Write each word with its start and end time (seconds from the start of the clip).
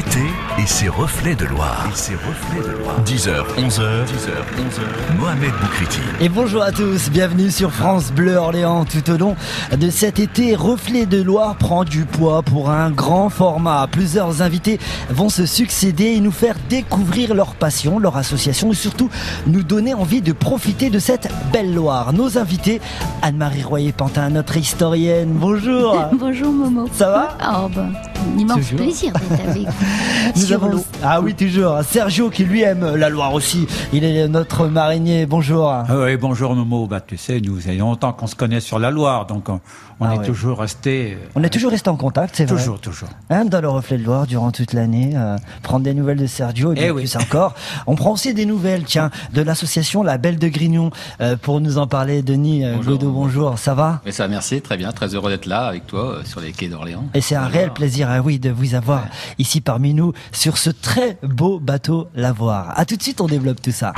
L'été 0.00 0.49
et 0.60 0.66
ses 0.66 0.88
reflets 0.88 1.34
de 1.34 1.46
Loire. 1.46 1.86
Et 1.90 1.96
ses 1.96 2.14
reflets 2.14 2.60
de 2.60 2.76
Loire. 2.76 2.96
10h, 3.04 3.30
11h. 3.56 4.04
10h, 4.04 4.34
11h. 4.58 5.18
Mohamed 5.18 5.52
Boukriti. 5.60 6.00
Et 6.20 6.28
bonjour 6.28 6.62
à 6.62 6.70
tous, 6.70 7.08
bienvenue 7.10 7.50
sur 7.50 7.72
France 7.72 8.12
Bleu 8.12 8.34
Orléans. 8.36 8.84
Tout 8.84 9.10
au 9.10 9.16
long 9.16 9.36
de 9.74 9.88
cet 9.90 10.18
été, 10.18 10.54
Reflet 10.54 11.06
de 11.06 11.22
Loire 11.22 11.56
prend 11.56 11.84
du 11.84 12.04
poids 12.04 12.42
pour 12.42 12.70
un 12.70 12.90
grand 12.90 13.30
format. 13.30 13.86
Plusieurs 13.90 14.42
invités 14.42 14.78
vont 15.08 15.30
se 15.30 15.46
succéder 15.46 16.04
et 16.06 16.20
nous 16.20 16.32
faire 16.32 16.56
découvrir 16.68 17.34
leur 17.34 17.54
passion, 17.54 17.98
leur 17.98 18.16
association 18.18 18.72
et 18.72 18.76
surtout 18.76 19.08
nous 19.46 19.62
donner 19.62 19.94
envie 19.94 20.20
de 20.20 20.32
profiter 20.32 20.90
de 20.90 20.98
cette 20.98 21.28
belle 21.52 21.74
Loire. 21.74 22.12
Nos 22.12 22.36
invités, 22.36 22.82
Anne-Marie 23.22 23.62
Royer-Pantin, 23.62 24.28
notre 24.30 24.56
historienne. 24.58 25.30
Bonjour. 25.32 25.96
Bonjour 26.12 26.52
Momo. 26.52 26.86
Ça 26.92 27.08
va? 27.08 27.38
Oh 27.64 27.68
ben, 27.74 27.92
un 28.34 28.38
immense 28.38 28.58
Toujours. 28.58 28.76
plaisir 28.80 29.12
d'être 29.14 29.48
avec 29.48 29.62
vous. 29.62 29.72
Nous 30.36 30.42
Sur 30.50 30.59
ah 31.02 31.20
oui 31.20 31.34
toujours 31.34 31.82
Sergio 31.82 32.30
qui 32.30 32.44
lui 32.44 32.62
aime 32.62 32.94
la 32.96 33.08
Loire 33.08 33.32
aussi. 33.34 33.66
Il 33.92 34.04
est 34.04 34.28
notre 34.28 34.66
marinier. 34.66 35.26
Bonjour. 35.26 35.68
Ah 35.70 35.84
oui, 35.90 36.16
bonjour 36.16 36.54
Momo. 36.54 36.86
Bah, 36.86 37.00
tu 37.00 37.16
sais, 37.16 37.40
nous, 37.40 37.58
il 37.60 37.72
y 37.74 37.76
a 37.76 37.78
longtemps 37.80 38.12
qu'on 38.12 38.26
se 38.26 38.34
connaît 38.36 38.60
sur 38.60 38.78
la 38.78 38.90
Loire, 38.90 39.26
donc 39.26 39.48
on, 39.48 39.60
on 40.00 40.06
Ah 40.06 40.14
est 40.14 40.18
ouais. 40.18 40.24
toujours 40.26 40.58
resté. 40.58 41.16
On 41.34 41.42
est 41.42 41.48
toujours 41.50 41.70
resté 41.70 41.88
en 41.90 41.96
contact, 41.96 42.34
c'est 42.36 42.44
vrai. 42.44 42.56
Toujours, 42.58 42.80
toujours. 42.80 43.08
Hein, 43.30 43.44
dans 43.46 43.60
le 43.60 43.68
reflet 43.68 43.98
de 43.98 44.04
Loire 44.04 44.26
durant 44.26 44.50
toute 44.52 44.72
l'année, 44.72 45.12
euh, 45.14 45.36
prendre 45.62 45.84
des 45.84 45.94
nouvelles 45.94 46.18
de 46.18 46.26
Sergio 46.26 46.72
et 46.72 46.76
Eh 46.76 46.80
bien 46.84 46.90
oui. 46.92 47.02
plus 47.02 47.16
encore. 47.16 47.54
On 47.86 47.94
prend 47.96 48.12
aussi 48.12 48.34
des 48.34 48.46
nouvelles, 48.46 48.84
tiens, 48.84 49.10
de 49.32 49.42
l'association 49.42 50.02
La 50.02 50.18
Belle 50.18 50.38
de 50.38 50.48
Grignon. 50.48 50.90
Euh, 51.20 51.36
pour 51.36 51.60
nous 51.60 51.78
en 51.78 51.86
parler, 51.86 52.22
Denis 52.22 52.64
euh, 52.64 52.74
Bonjour. 52.76 52.92
Godot, 52.98 53.10
bonjour, 53.12 53.58
ça 53.58 53.74
va? 53.74 54.00
Mais 54.04 54.12
ça, 54.12 54.28
merci, 54.28 54.60
très 54.60 54.76
bien, 54.76 54.92
très 54.92 55.14
heureux 55.14 55.30
d'être 55.30 55.46
là 55.46 55.66
avec 55.66 55.86
toi 55.86 56.00
euh, 56.18 56.24
sur 56.24 56.40
les 56.40 56.52
quais 56.52 56.68
d'Orléans. 56.68 57.04
et 57.14 57.20
c'est 57.20 57.34
un 57.36 57.46
réel 57.46 57.70
plaisir, 57.72 58.08
ah 58.10 58.20
oui, 58.22 58.38
de 58.38 58.50
vous 58.50 58.74
avoir 58.74 59.04
ici 59.38 59.60
parmi 59.60 59.94
nous 59.94 60.12
sur 60.40 60.56
ce 60.56 60.70
très 60.70 61.18
beau 61.22 61.60
bateau 61.60 62.08
Lavoir. 62.14 62.72
À 62.78 62.86
tout 62.86 62.96
de 62.96 63.02
suite, 63.02 63.20
on 63.20 63.26
développe 63.26 63.60
tout 63.60 63.72
ça. 63.72 63.92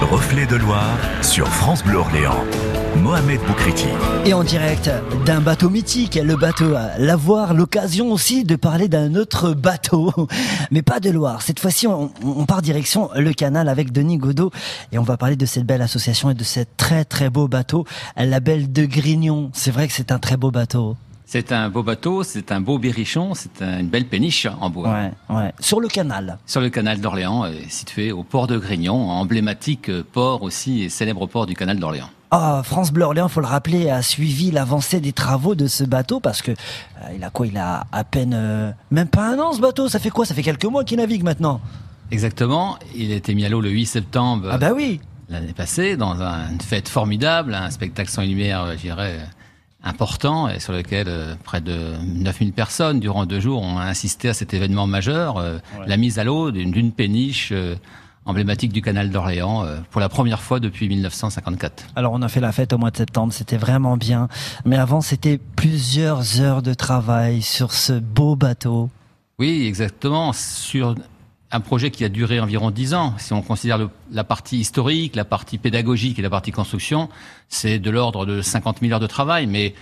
Reflets 0.00 0.46
de 0.46 0.56
Loire 0.56 0.96
sur 1.20 1.46
France 1.46 1.84
Bleu 1.84 1.98
Orléans. 1.98 2.42
Mohamed 2.96 3.38
Boukriti. 3.46 3.88
Et 4.24 4.32
en 4.32 4.44
direct 4.44 4.90
d'un 5.26 5.42
bateau 5.42 5.68
mythique, 5.68 6.14
le 6.14 6.36
bateau 6.36 6.74
à 6.74 6.96
Lavoir, 6.96 7.52
l'occasion 7.52 8.10
aussi 8.10 8.44
de 8.44 8.56
parler 8.56 8.88
d'un 8.88 9.14
autre 9.14 9.52
bateau, 9.52 10.10
mais 10.70 10.80
pas 10.80 11.00
de 11.00 11.10
Loire. 11.10 11.42
Cette 11.42 11.60
fois-ci, 11.60 11.86
on, 11.86 12.10
on 12.24 12.46
part 12.46 12.62
direction 12.62 13.10
le 13.14 13.34
canal 13.34 13.68
avec 13.68 13.92
Denis 13.92 14.16
Godot 14.16 14.50
et 14.90 14.98
on 14.98 15.02
va 15.02 15.18
parler 15.18 15.36
de 15.36 15.44
cette 15.44 15.66
belle 15.66 15.82
association 15.82 16.30
et 16.30 16.34
de 16.34 16.44
cet 16.44 16.78
très 16.78 17.04
très 17.04 17.28
beau 17.28 17.46
bateau, 17.46 17.84
la 18.16 18.40
Belle 18.40 18.72
de 18.72 18.86
Grignon. 18.86 19.50
C'est 19.52 19.70
vrai 19.70 19.86
que 19.86 19.92
c'est 19.92 20.12
un 20.12 20.18
très 20.18 20.38
beau 20.38 20.50
bateau. 20.50 20.96
C'est 21.30 21.52
un 21.52 21.68
beau 21.68 21.82
bateau, 21.82 22.22
c'est 22.22 22.52
un 22.52 22.60
beau 22.62 22.78
berrichon, 22.78 23.34
c'est 23.34 23.60
un- 23.60 23.80
une 23.80 23.88
belle 23.88 24.06
péniche 24.06 24.46
en 24.62 24.70
bois. 24.70 24.88
Ouais, 24.90 25.12
ouais. 25.28 25.52
Sur 25.60 25.78
le 25.78 25.86
canal. 25.88 26.38
Sur 26.46 26.62
le 26.62 26.70
canal 26.70 27.02
d'Orléans, 27.02 27.44
euh, 27.44 27.52
situé 27.68 28.12
au 28.12 28.22
port 28.22 28.46
de 28.46 28.56
Grignon, 28.56 29.10
emblématique 29.10 29.90
euh, 29.90 30.02
port 30.10 30.42
aussi 30.42 30.84
et 30.84 30.88
célèbre 30.88 31.26
port 31.26 31.44
du 31.44 31.54
canal 31.54 31.78
d'Orléans. 31.78 32.08
Ah, 32.30 32.62
France 32.64 32.92
Bleu 32.92 33.04
Orléans, 33.04 33.28
faut 33.28 33.42
le 33.42 33.46
rappeler, 33.46 33.90
a 33.90 34.00
suivi 34.00 34.50
l'avancée 34.50 35.00
des 35.00 35.12
travaux 35.12 35.54
de 35.54 35.66
ce 35.66 35.84
bateau 35.84 36.18
parce 36.18 36.40
que 36.40 36.52
euh, 36.52 36.54
il 37.14 37.22
a 37.22 37.28
quoi 37.28 37.46
Il 37.46 37.58
a 37.58 37.86
à 37.92 38.04
peine, 38.04 38.32
euh, 38.34 38.70
même 38.90 39.08
pas 39.08 39.28
un 39.28 39.38
an 39.38 39.52
ce 39.52 39.60
bateau. 39.60 39.86
Ça 39.90 39.98
fait 39.98 40.08
quoi? 40.08 40.24
Ça 40.24 40.34
fait 40.34 40.42
quelques 40.42 40.64
mois 40.64 40.82
qu'il 40.82 40.96
navigue 40.96 41.24
maintenant. 41.24 41.60
Exactement, 42.10 42.78
il 42.96 43.12
a 43.12 43.16
été 43.16 43.34
mis 43.34 43.44
à 43.44 43.50
l'eau 43.50 43.60
le 43.60 43.68
8 43.68 43.84
septembre 43.84 44.48
Ah 44.50 44.56
bah 44.56 44.70
oui. 44.74 44.98
l'année 45.28 45.52
passée 45.52 45.98
dans 45.98 46.22
un- 46.22 46.50
une 46.52 46.60
fête 46.62 46.88
formidable, 46.88 47.52
un 47.52 47.68
spectacle 47.68 48.08
sans 48.08 48.22
lumière, 48.22 48.66
je 48.72 48.78
dirais, 48.78 49.18
important, 49.82 50.48
et 50.48 50.60
sur 50.60 50.72
lequel 50.72 51.06
euh, 51.08 51.34
près 51.44 51.60
de 51.60 51.94
9000 52.02 52.52
personnes 52.52 53.00
durant 53.00 53.26
deux 53.26 53.40
jours 53.40 53.62
ont 53.62 53.78
assisté 53.78 54.28
à 54.28 54.34
cet 54.34 54.52
événement 54.52 54.86
majeur, 54.86 55.36
euh, 55.36 55.58
la 55.86 55.96
mise 55.96 56.18
à 56.18 56.24
l'eau 56.24 56.50
d'une 56.50 56.70
d'une 56.70 56.92
péniche 56.92 57.50
euh, 57.52 57.76
emblématique 58.28 58.72
du 58.72 58.82
canal 58.82 59.10
d'Orléans 59.10 59.64
euh, 59.64 59.78
pour 59.90 60.00
la 60.00 60.08
première 60.08 60.42
fois 60.42 60.60
depuis 60.60 60.88
1954. 60.88 61.86
Alors 61.96 62.12
on 62.12 62.22
a 62.22 62.28
fait 62.28 62.40
la 62.40 62.52
fête 62.52 62.72
au 62.72 62.78
mois 62.78 62.90
de 62.90 62.96
septembre, 62.96 63.32
c'était 63.32 63.56
vraiment 63.56 63.96
bien. 63.96 64.28
Mais 64.64 64.76
avant, 64.76 65.00
c'était 65.00 65.38
plusieurs 65.56 66.40
heures 66.40 66.62
de 66.62 66.74
travail 66.74 67.40
sur 67.40 67.72
ce 67.72 67.94
beau 67.94 68.36
bateau. 68.36 68.90
Oui, 69.38 69.66
exactement, 69.66 70.32
sur 70.32 70.94
un 71.50 71.60
projet 71.60 71.90
qui 71.90 72.04
a 72.04 72.08
duré 72.08 72.40
environ 72.40 72.70
dix 72.70 72.94
ans. 72.94 73.14
Si 73.18 73.32
on 73.32 73.42
considère 73.42 73.88
la 74.10 74.24
partie 74.24 74.58
historique, 74.58 75.16
la 75.16 75.24
partie 75.24 75.58
pédagogique 75.58 76.18
et 76.18 76.22
la 76.22 76.30
partie 76.30 76.52
construction, 76.52 77.08
c'est 77.48 77.78
de 77.78 77.90
l'ordre 77.90 78.26
de 78.26 78.42
50 78.42 78.80
000 78.80 78.92
heures 78.92 79.00
de 79.00 79.06
travail, 79.06 79.46
mais 79.46 79.74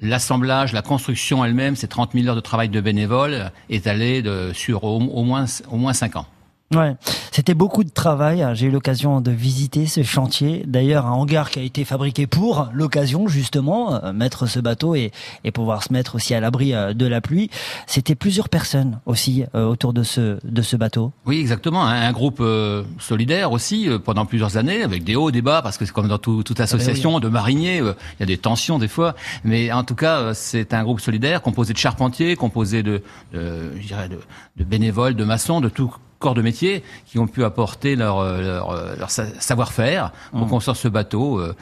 l'assemblage, 0.00 0.72
la 0.72 0.82
construction 0.82 1.44
elle-même, 1.44 1.76
c'est 1.76 1.86
30 1.86 2.12
000 2.12 2.28
heures 2.28 2.36
de 2.36 2.40
travail 2.40 2.68
de 2.68 2.80
bénévoles 2.80 3.50
étalées 3.70 4.22
de, 4.22 4.52
sur 4.52 4.84
moins, 4.84 5.46
au 5.70 5.76
moins 5.76 5.92
5 5.92 6.16
ans. 6.16 6.26
Ouais, 6.74 6.96
c'était 7.30 7.54
beaucoup 7.54 7.84
de 7.84 7.90
travail. 7.90 8.44
J'ai 8.54 8.66
eu 8.66 8.70
l'occasion 8.70 9.20
de 9.20 9.30
visiter 9.30 9.86
ce 9.86 10.02
chantier. 10.02 10.64
D'ailleurs, 10.66 11.06
un 11.06 11.12
hangar 11.12 11.50
qui 11.50 11.58
a 11.60 11.62
été 11.62 11.84
fabriqué 11.84 12.26
pour 12.26 12.68
l'occasion, 12.72 13.28
justement, 13.28 14.02
euh, 14.02 14.12
mettre 14.12 14.46
ce 14.46 14.58
bateau 14.60 14.94
et, 14.94 15.12
et 15.44 15.52
pouvoir 15.52 15.84
se 15.84 15.92
mettre 15.92 16.16
aussi 16.16 16.34
à 16.34 16.40
l'abri 16.40 16.74
euh, 16.74 16.92
de 16.94 17.06
la 17.06 17.20
pluie. 17.20 17.50
C'était 17.86 18.14
plusieurs 18.14 18.48
personnes 18.48 18.98
aussi 19.06 19.44
euh, 19.54 19.66
autour 19.66 19.92
de 19.92 20.02
ce, 20.02 20.38
de 20.44 20.62
ce 20.62 20.76
bateau. 20.76 21.12
Oui, 21.26 21.38
exactement. 21.38 21.84
Un, 21.86 22.02
un 22.08 22.12
groupe 22.12 22.38
euh, 22.40 22.82
solidaire 22.98 23.52
aussi 23.52 23.88
euh, 23.88 23.98
pendant 23.98 24.26
plusieurs 24.26 24.56
années, 24.56 24.82
avec 24.82 25.04
des 25.04 25.14
hauts, 25.16 25.30
des 25.30 25.42
bas, 25.42 25.62
parce 25.62 25.78
que 25.78 25.84
c'est 25.84 25.92
comme 25.92 26.08
dans 26.08 26.18
tout- 26.18 26.42
toute 26.42 26.60
association 26.60 27.20
de 27.20 27.28
mariniers, 27.28 27.80
euh, 27.80 27.92
il 28.18 28.20
y 28.20 28.22
a 28.24 28.26
des 28.26 28.38
tensions 28.38 28.78
des 28.78 28.88
fois. 28.88 29.14
Mais 29.44 29.70
en 29.70 29.84
tout 29.84 29.94
cas, 29.94 30.34
c'est 30.34 30.74
un 30.74 30.82
groupe 30.82 31.00
solidaire 31.00 31.40
composé 31.42 31.72
de 31.72 31.78
charpentiers, 31.78 32.34
composé 32.36 32.82
de, 32.82 33.02
de, 33.32 33.70
je 33.80 33.86
dirais 33.86 34.08
de, 34.08 34.18
de 34.56 34.64
bénévoles, 34.64 35.14
de 35.14 35.24
maçons, 35.24 35.60
de 35.60 35.68
tout 35.68 35.94
corps 36.24 36.34
de 36.34 36.40
métier 36.40 36.82
qui 37.04 37.18
ont 37.18 37.26
pu 37.26 37.44
apporter 37.44 37.96
leur, 37.96 38.18
euh, 38.18 38.40
leur, 38.40 38.70
euh, 38.70 38.96
leur 38.98 39.10
savoir-faire 39.10 40.10
pour 40.32 40.48
construire 40.48 40.76
ce 40.76 40.88
bateau. 40.88 41.38
Euh, 41.38 41.54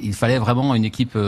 Il 0.00 0.14
fallait 0.14 0.38
vraiment 0.38 0.76
une 0.76 0.84
équipe 0.84 1.18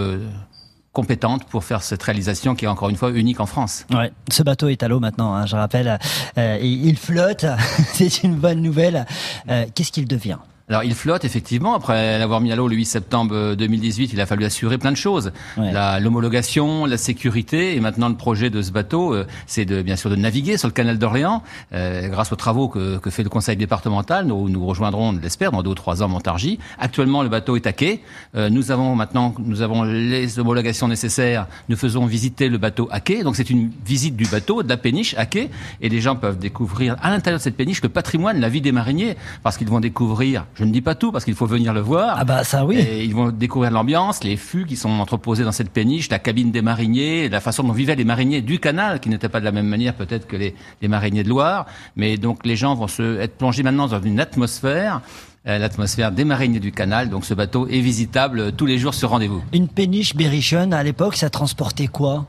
compétente 0.93 1.45
pour 1.45 1.65
faire 1.65 1.83
cette 1.83 2.03
réalisation 2.03 2.55
qui 2.55 2.67
est 2.67 2.69
encore 2.69 2.91
une 2.91 2.97
fois 2.97 3.11
unique 3.11 3.41
en 3.41 3.47
France. 3.47 3.87
Ouais, 3.91 4.13
ce 4.31 4.43
bateau 4.43 4.69
est 4.69 4.83
à 4.83 4.89
l'eau 4.89 5.01
maintenant, 5.01 5.35
hein, 5.35 5.47
je 5.47 5.57
rappelle. 5.57 5.99
Euh, 6.39 6.59
il 6.63 6.97
flotte, 6.97 7.47
c'est 7.95 8.23
une 8.23 8.37
bonne 8.37 8.61
nouvelle. 8.61 9.07
Euh, 9.49 9.65
Qu'est-ce 9.75 9.91
qu'il 9.93 10.07
devient? 10.07 10.39
Alors 10.69 10.85
il 10.85 10.95
flotte 10.95 11.25
effectivement, 11.25 11.75
après 11.75 12.19
l'avoir 12.19 12.41
mis 12.41 12.51
à 12.53 12.57
l'eau 12.57 12.69
le 12.69 12.77
8 12.77 12.85
septembre 12.85 13.35
euh, 13.35 13.55
2018, 13.57 14.13
il 14.13 14.21
a 14.21 14.27
fallu 14.27 14.45
assurer 14.45 14.79
plein 14.79 14.93
de 14.93 14.97
choses. 14.97 15.33
Ouais. 15.59 15.73
La- 15.73 16.01
L'homologation, 16.01 16.87
la 16.87 16.97
sécurité, 16.97 17.77
et 17.77 17.81
maintenant 17.81 18.09
le 18.09 18.15
projet 18.17 18.49
de 18.49 18.63
ce 18.63 18.71
bateau, 18.71 19.13
euh, 19.15 19.27
c'est 19.47 19.65
de 19.65 19.83
bien 19.83 19.97
sûr 19.97 20.09
de 20.09 20.17
naviguer 20.17 20.57
sur 20.57 20.69
le 20.69 20.73
canal 20.73 20.99
d'Orléans, 20.99 21.43
euh, 21.75 22.09
grâce 22.09 22.33
aux 22.33 22.37
travaux 22.37 22.69
que, 22.69 22.99
que 22.99 23.11
fait 23.11 23.23
le 23.23 23.29
conseil 23.29 23.57
départemental, 23.57 24.27
nous, 24.27 24.49
nous 24.49 24.65
rejoindrons, 24.67 25.09
on 25.11 25.13
l'espère, 25.13 25.51
dans 25.53 25.63
deux 25.63 25.71
ou 25.71 25.75
trois 25.75 26.03
ans 26.03 26.09
Montargis. 26.09 26.59
Actuellement 26.79 27.23
le 27.23 27.29
bateau 27.29 27.57
est 27.57 27.67
à 27.67 27.73
quai, 27.73 28.01
Euh, 28.35 28.49
nous 28.49 28.71
avons 28.71 28.95
maintenant, 28.95 29.35
nous 29.39 29.61
avons 29.63 29.83
les 29.83 30.39
homologations 30.39 30.89
nécessaires, 30.89 31.47
nous 31.69 31.77
faisons 31.77 32.07
visiter 32.07 32.49
le 32.49 32.57
bateau 32.59 32.89
à 32.91 33.01
quai, 33.01 33.23
donc 33.25 33.37
c'est 33.37 33.51
une 33.51 33.71
visite 33.85 34.17
du 34.17 34.25
bateau, 34.27 34.63
de 34.63 34.69
la 34.69 34.77
péniche 34.79 35.15
à 35.19 35.27
quai, 35.27 35.51
et 35.83 35.89
les 35.89 36.01
gens 36.01 36.17
peuvent 36.17 36.39
découvrir 36.39 36.97
à 37.03 37.11
l'intérieur 37.11 37.39
de 37.39 37.43
cette 37.43 37.57
péniche 37.57 37.83
le 37.83 37.89
patrimoine, 37.89 38.41
la 38.41 38.49
vie 38.49 38.61
des 38.63 38.73
mariniers, 38.73 39.17
parce 39.43 39.57
qu'ils 39.59 39.69
vont 39.69 39.81
découvrir, 39.81 40.47
je 40.55 40.65
ne 40.65 40.71
dis 40.71 40.83
pas 40.83 40.95
tout, 40.95 41.13
parce 41.13 41.25
qu'il 41.25 41.35
faut 41.35 41.47
venir 41.47 41.73
le 41.73 41.81
voir, 41.81 42.17
Ah 42.19 42.25
bah 42.25 42.45
ça 42.45 42.65
oui. 42.67 42.77
et 42.77 43.05
ils 43.05 43.15
vont 43.15 43.31
découvrir 43.31 43.71
l'ambiance, 43.71 44.23
les 44.23 44.37
fûts 44.37 44.67
qui 44.67 44.77
sont 44.77 44.91
entreposés 44.91 45.45
dans 45.45 45.53
cette 45.53 45.71
péniche, 45.71 46.11
la 46.11 46.19
cabine 46.19 46.51
des 46.51 46.63
mariniers, 46.63 47.29
la 47.29 47.41
façon 47.41 47.63
dont 47.63 47.73
vivaient 47.73 47.97
les 47.97 48.05
mariniers 48.05 48.43
du 48.43 48.59
canal, 48.59 49.01
qui 49.01 49.09
n'étaient 49.09 49.29
pas 49.31 49.41
de 49.41 49.45
la 49.45 49.53
même 49.53 49.67
manière 49.67 49.95
peut-être 49.95 50.27
que 50.27 50.37
les, 50.37 50.55
les 50.83 50.89
mariniers 50.89 51.23
de 51.25 51.29
Loire. 51.29 51.67
Mais 51.97 52.17
donc 52.19 52.45
les 52.45 52.57
gens 52.57 52.75
vont 52.75 52.89
se 52.89 53.19
être 53.21 53.37
plongés 53.39 53.63
maintenant 53.63 53.87
dans 53.89 54.01
une 54.03 54.21
atmosphère, 54.21 55.01
euh, 55.47 55.59
l'atmosphère 55.59 56.13
des 56.13 56.25
mariniers 56.25 56.61
du 56.61 56.71
canal. 56.73 57.09
Donc 57.09 57.25
ce 57.25 57.35
bateau 57.35 57.67
est 57.69 57.81
visitable 57.81 58.53
tous 58.53 58.67
les 58.67 58.79
jours 58.79 58.95
sur 58.95 59.09
rendez-vous. 59.11 59.43
Une 59.53 59.69
péniche 59.69 60.15
berrichonne, 60.15 60.75
à 60.75 60.83
l'époque, 60.83 61.17
ça 61.17 61.31
transportait 61.31 61.87
quoi? 61.89 62.27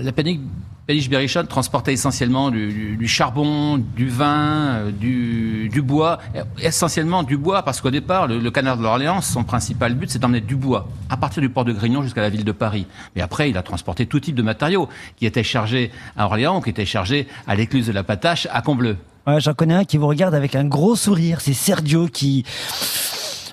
La 0.00 0.12
péniche, 0.12 0.40
péniche 0.86 1.08
berrichonne 1.08 1.46
transportait 1.46 1.92
essentiellement 1.94 2.50
du, 2.50 2.68
du- 2.72 2.96
du 2.96 3.08
charbon, 3.08 3.78
du 3.78 4.08
vin, 4.08 4.74
euh, 4.76 4.90
du, 4.90 5.68
du 5.70 5.80
bois, 5.82 6.18
euh, 6.36 6.42
essentiellement 6.60 7.22
du 7.22 7.36
bois, 7.38 7.62
parce 7.62 7.80
qu'au 7.80 7.90
départ, 7.90 8.26
le, 8.26 8.38
le 8.38 8.50
canal 8.50 8.76
de 8.78 8.82
l'Orléans, 8.82 9.20
son 9.22 9.44
principal 9.44 9.94
but, 9.94 10.10
c'est 10.10 10.18
d'emmener 10.18 10.40
du 10.42 10.56
bois 10.56 10.86
à 11.08 11.16
partir 11.16 11.40
du 11.40 11.48
port 11.48 11.64
de 11.64 11.72
Grignon 11.72 12.02
jusqu'à 12.02 12.20
la 12.20 12.28
ville 12.28 12.44
de 12.44 12.52
Paris. 12.52 12.86
Mais 13.16 13.22
après, 13.22 13.48
il 13.50 13.56
a 13.56 13.62
transporté 13.62 14.06
tout 14.06 14.20
type 14.20 14.34
de 14.34 14.42
matériaux 14.42 14.88
qui 15.16 15.24
étaient 15.26 15.42
chargés 15.44 15.90
à 16.16 16.26
Orléans, 16.26 16.60
qui 16.60 16.70
étaient 16.70 16.84
chargés 16.86 17.28
à 17.46 17.54
l'écluse 17.54 17.86
de 17.86 17.92
la 17.92 18.02
Patache, 18.04 18.46
à 18.52 18.60
Combleu. 18.60 18.96
Ouais, 19.26 19.40
J'en 19.40 19.54
connais 19.54 19.74
un 19.74 19.84
qui 19.84 19.96
vous 19.96 20.06
regarde 20.06 20.34
avec 20.34 20.54
un 20.54 20.64
gros 20.66 20.96
sourire. 20.96 21.40
C'est 21.40 21.54
Sergio 21.54 22.08
qui... 22.08 22.44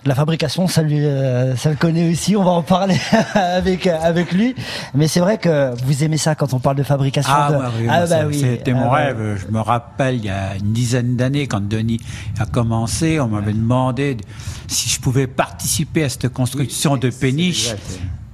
La 0.03 0.15
fabrication, 0.15 0.67
ça, 0.67 0.81
lui, 0.81 0.99
euh, 1.05 1.55
ça 1.55 1.69
le 1.69 1.75
connaît 1.75 2.09
aussi. 2.11 2.35
On 2.35 2.43
va 2.43 2.49
en 2.51 2.63
parler 2.63 2.97
avec 3.35 3.85
avec 3.85 4.31
lui. 4.31 4.55
Mais 4.95 5.07
c'est 5.07 5.19
vrai 5.19 5.37
que 5.37 5.71
vous 5.85 6.03
aimez 6.03 6.17
ça 6.17 6.33
quand 6.33 6.53
on 6.55 6.59
parle 6.59 6.77
de 6.77 6.81
fabrication. 6.83 7.31
Ah, 7.35 7.51
de- 7.51 7.57
ouais, 7.57 7.63
oui, 7.81 7.87
Ah, 7.87 8.05
bah 8.07 8.15
oui. 8.27 8.39
c'était 8.39 8.71
Ah, 8.71 8.79
mon 8.79 8.91
ouais. 8.91 9.05
rêve. 9.05 9.45
Je 9.47 9.53
me 9.53 9.59
rappelle, 9.61 10.15
il 10.15 10.25
y 10.25 10.29
a 10.29 10.55
une 10.59 10.73
dizaine 10.73 11.15
d'années, 11.15 11.45
quand 11.45 11.61
Denis 11.67 11.99
a 12.39 12.47
commencé, 12.47 13.19
on 13.19 13.27
m'avait 13.27 13.53
demandé 13.53 14.15
de- 14.15 14.23
si 14.67 14.89
je 14.89 14.99
pouvais 14.99 15.27
participer 15.27 16.03
à 16.05 16.09
cette 16.09 16.29
construction 16.29 16.97
de 16.97 17.11
péniche. 17.11 17.69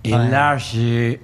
Et 0.06 0.14
Ouais. 0.16 0.30
là, 0.30 0.58
j'ai 0.58 1.20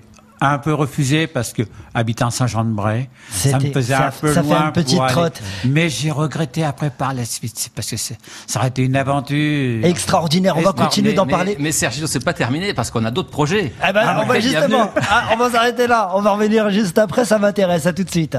un 0.47 0.57
peu 0.57 0.73
refusé 0.73 1.27
parce 1.27 1.53
que 1.53 1.63
habitant 1.93 2.29
Saint-Jean-de-Bray, 2.29 3.09
ça 3.31 3.59
me 3.59 3.71
faisait 3.71 3.93
ça- 3.93 4.07
un 4.07 4.11
peu 4.11 4.33
ça 4.33 4.41
fait 4.43 4.47
loin 4.49 4.65
une 4.67 4.71
petite 4.73 4.95
pour 4.95 5.03
aller. 5.03 5.11
trotte. 5.13 5.41
Mais 5.65 5.89
j'ai 5.89 6.11
regretté 6.11 6.63
après 6.63 6.89
par 6.89 7.13
la 7.13 7.25
suite 7.25 7.53
c'est 7.57 7.71
parce 7.73 7.89
que 7.89 7.97
ça 7.97 8.15
aurait 8.57 8.67
été 8.69 8.83
une 8.83 8.95
aventure 8.95 9.85
Extraordinaire. 9.85 10.57
On 10.57 10.61
va 10.61 10.73
continuer 10.73 11.13
d'en 11.13 11.25
parler. 11.27 11.55
Mais 11.59 11.71
Sergio, 11.71 12.07
c'est 12.07 12.23
pas 12.23 12.33
terminé 12.33 12.73
parce 12.73 12.91
qu'on 12.91 13.05
a 13.05 13.11
d'autres 13.11 13.29
projets. 13.31 13.73
Eh 13.87 13.93
ben, 13.93 14.01
Ah, 14.05 14.21
on 14.23 14.27
va 14.27 14.39
justement, 14.39 14.91
ah, 15.09 15.29
on 15.33 15.37
va 15.37 15.49
s'arrêter 15.49 15.87
là. 15.87 16.11
On 16.13 16.21
va 16.21 16.31
revenir 16.31 16.69
juste 16.69 16.97
après. 16.97 17.25
Ça 17.25 17.39
m'intéresse. 17.39 17.85
À 17.85 17.93
tout 17.93 18.03
de 18.03 18.09
suite. 18.09 18.37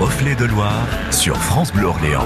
Reflet 0.00 0.34
de 0.34 0.46
Loire 0.46 0.72
sur 1.10 1.36
France 1.36 1.72
Bleu 1.72 1.86
Orléans. 1.86 2.24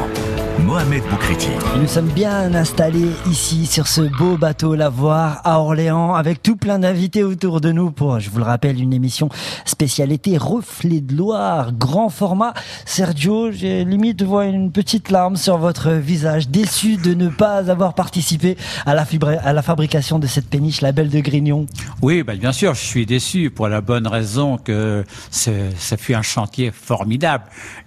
Mohamed 0.66 1.04
Boukriti. 1.08 1.50
Nous 1.80 1.86
sommes 1.86 2.08
bien 2.08 2.52
installés 2.52 3.12
ici 3.30 3.66
sur 3.66 3.86
ce 3.86 4.00
beau 4.00 4.36
bateau 4.36 4.74
Lavoir 4.74 5.40
à 5.44 5.60
Orléans 5.60 6.16
avec 6.16 6.42
tout 6.42 6.56
plein 6.56 6.80
d'invités 6.80 7.22
autour 7.22 7.60
de 7.60 7.70
nous 7.70 7.92
pour, 7.92 8.18
je 8.18 8.30
vous 8.30 8.38
le 8.38 8.44
rappelle, 8.44 8.82
une 8.82 8.92
émission 8.92 9.28
spécialité 9.64 10.36
Reflet 10.36 11.00
de 11.00 11.14
Loire, 11.14 11.72
grand 11.72 12.08
format. 12.08 12.52
Sergio, 12.84 13.52
j'ai 13.52 13.84
limite 13.84 14.24
vois 14.24 14.46
une 14.46 14.72
petite 14.72 15.12
larme 15.12 15.36
sur 15.36 15.56
votre 15.56 15.92
visage, 15.92 16.48
déçu 16.48 16.96
de 16.96 17.14
ne 17.14 17.28
pas 17.28 17.70
avoir 17.70 17.94
participé 17.94 18.56
à 18.86 18.94
la, 18.94 19.06
à 19.44 19.52
la 19.52 19.62
fabrication 19.62 20.18
de 20.18 20.26
cette 20.26 20.48
péniche, 20.50 20.80
la 20.80 20.90
Belle 20.90 21.10
de 21.10 21.20
Grignon. 21.20 21.66
Oui, 22.02 22.24
ben, 22.24 22.36
bien 22.36 22.52
sûr, 22.52 22.74
je 22.74 22.84
suis 22.84 23.06
déçu 23.06 23.50
pour 23.50 23.68
la 23.68 23.80
bonne 23.80 24.08
raison 24.08 24.58
que 24.58 25.04
ça 25.30 25.96
fut 25.96 26.14
un 26.14 26.22
chantier 26.22 26.72
formidable 26.72 27.44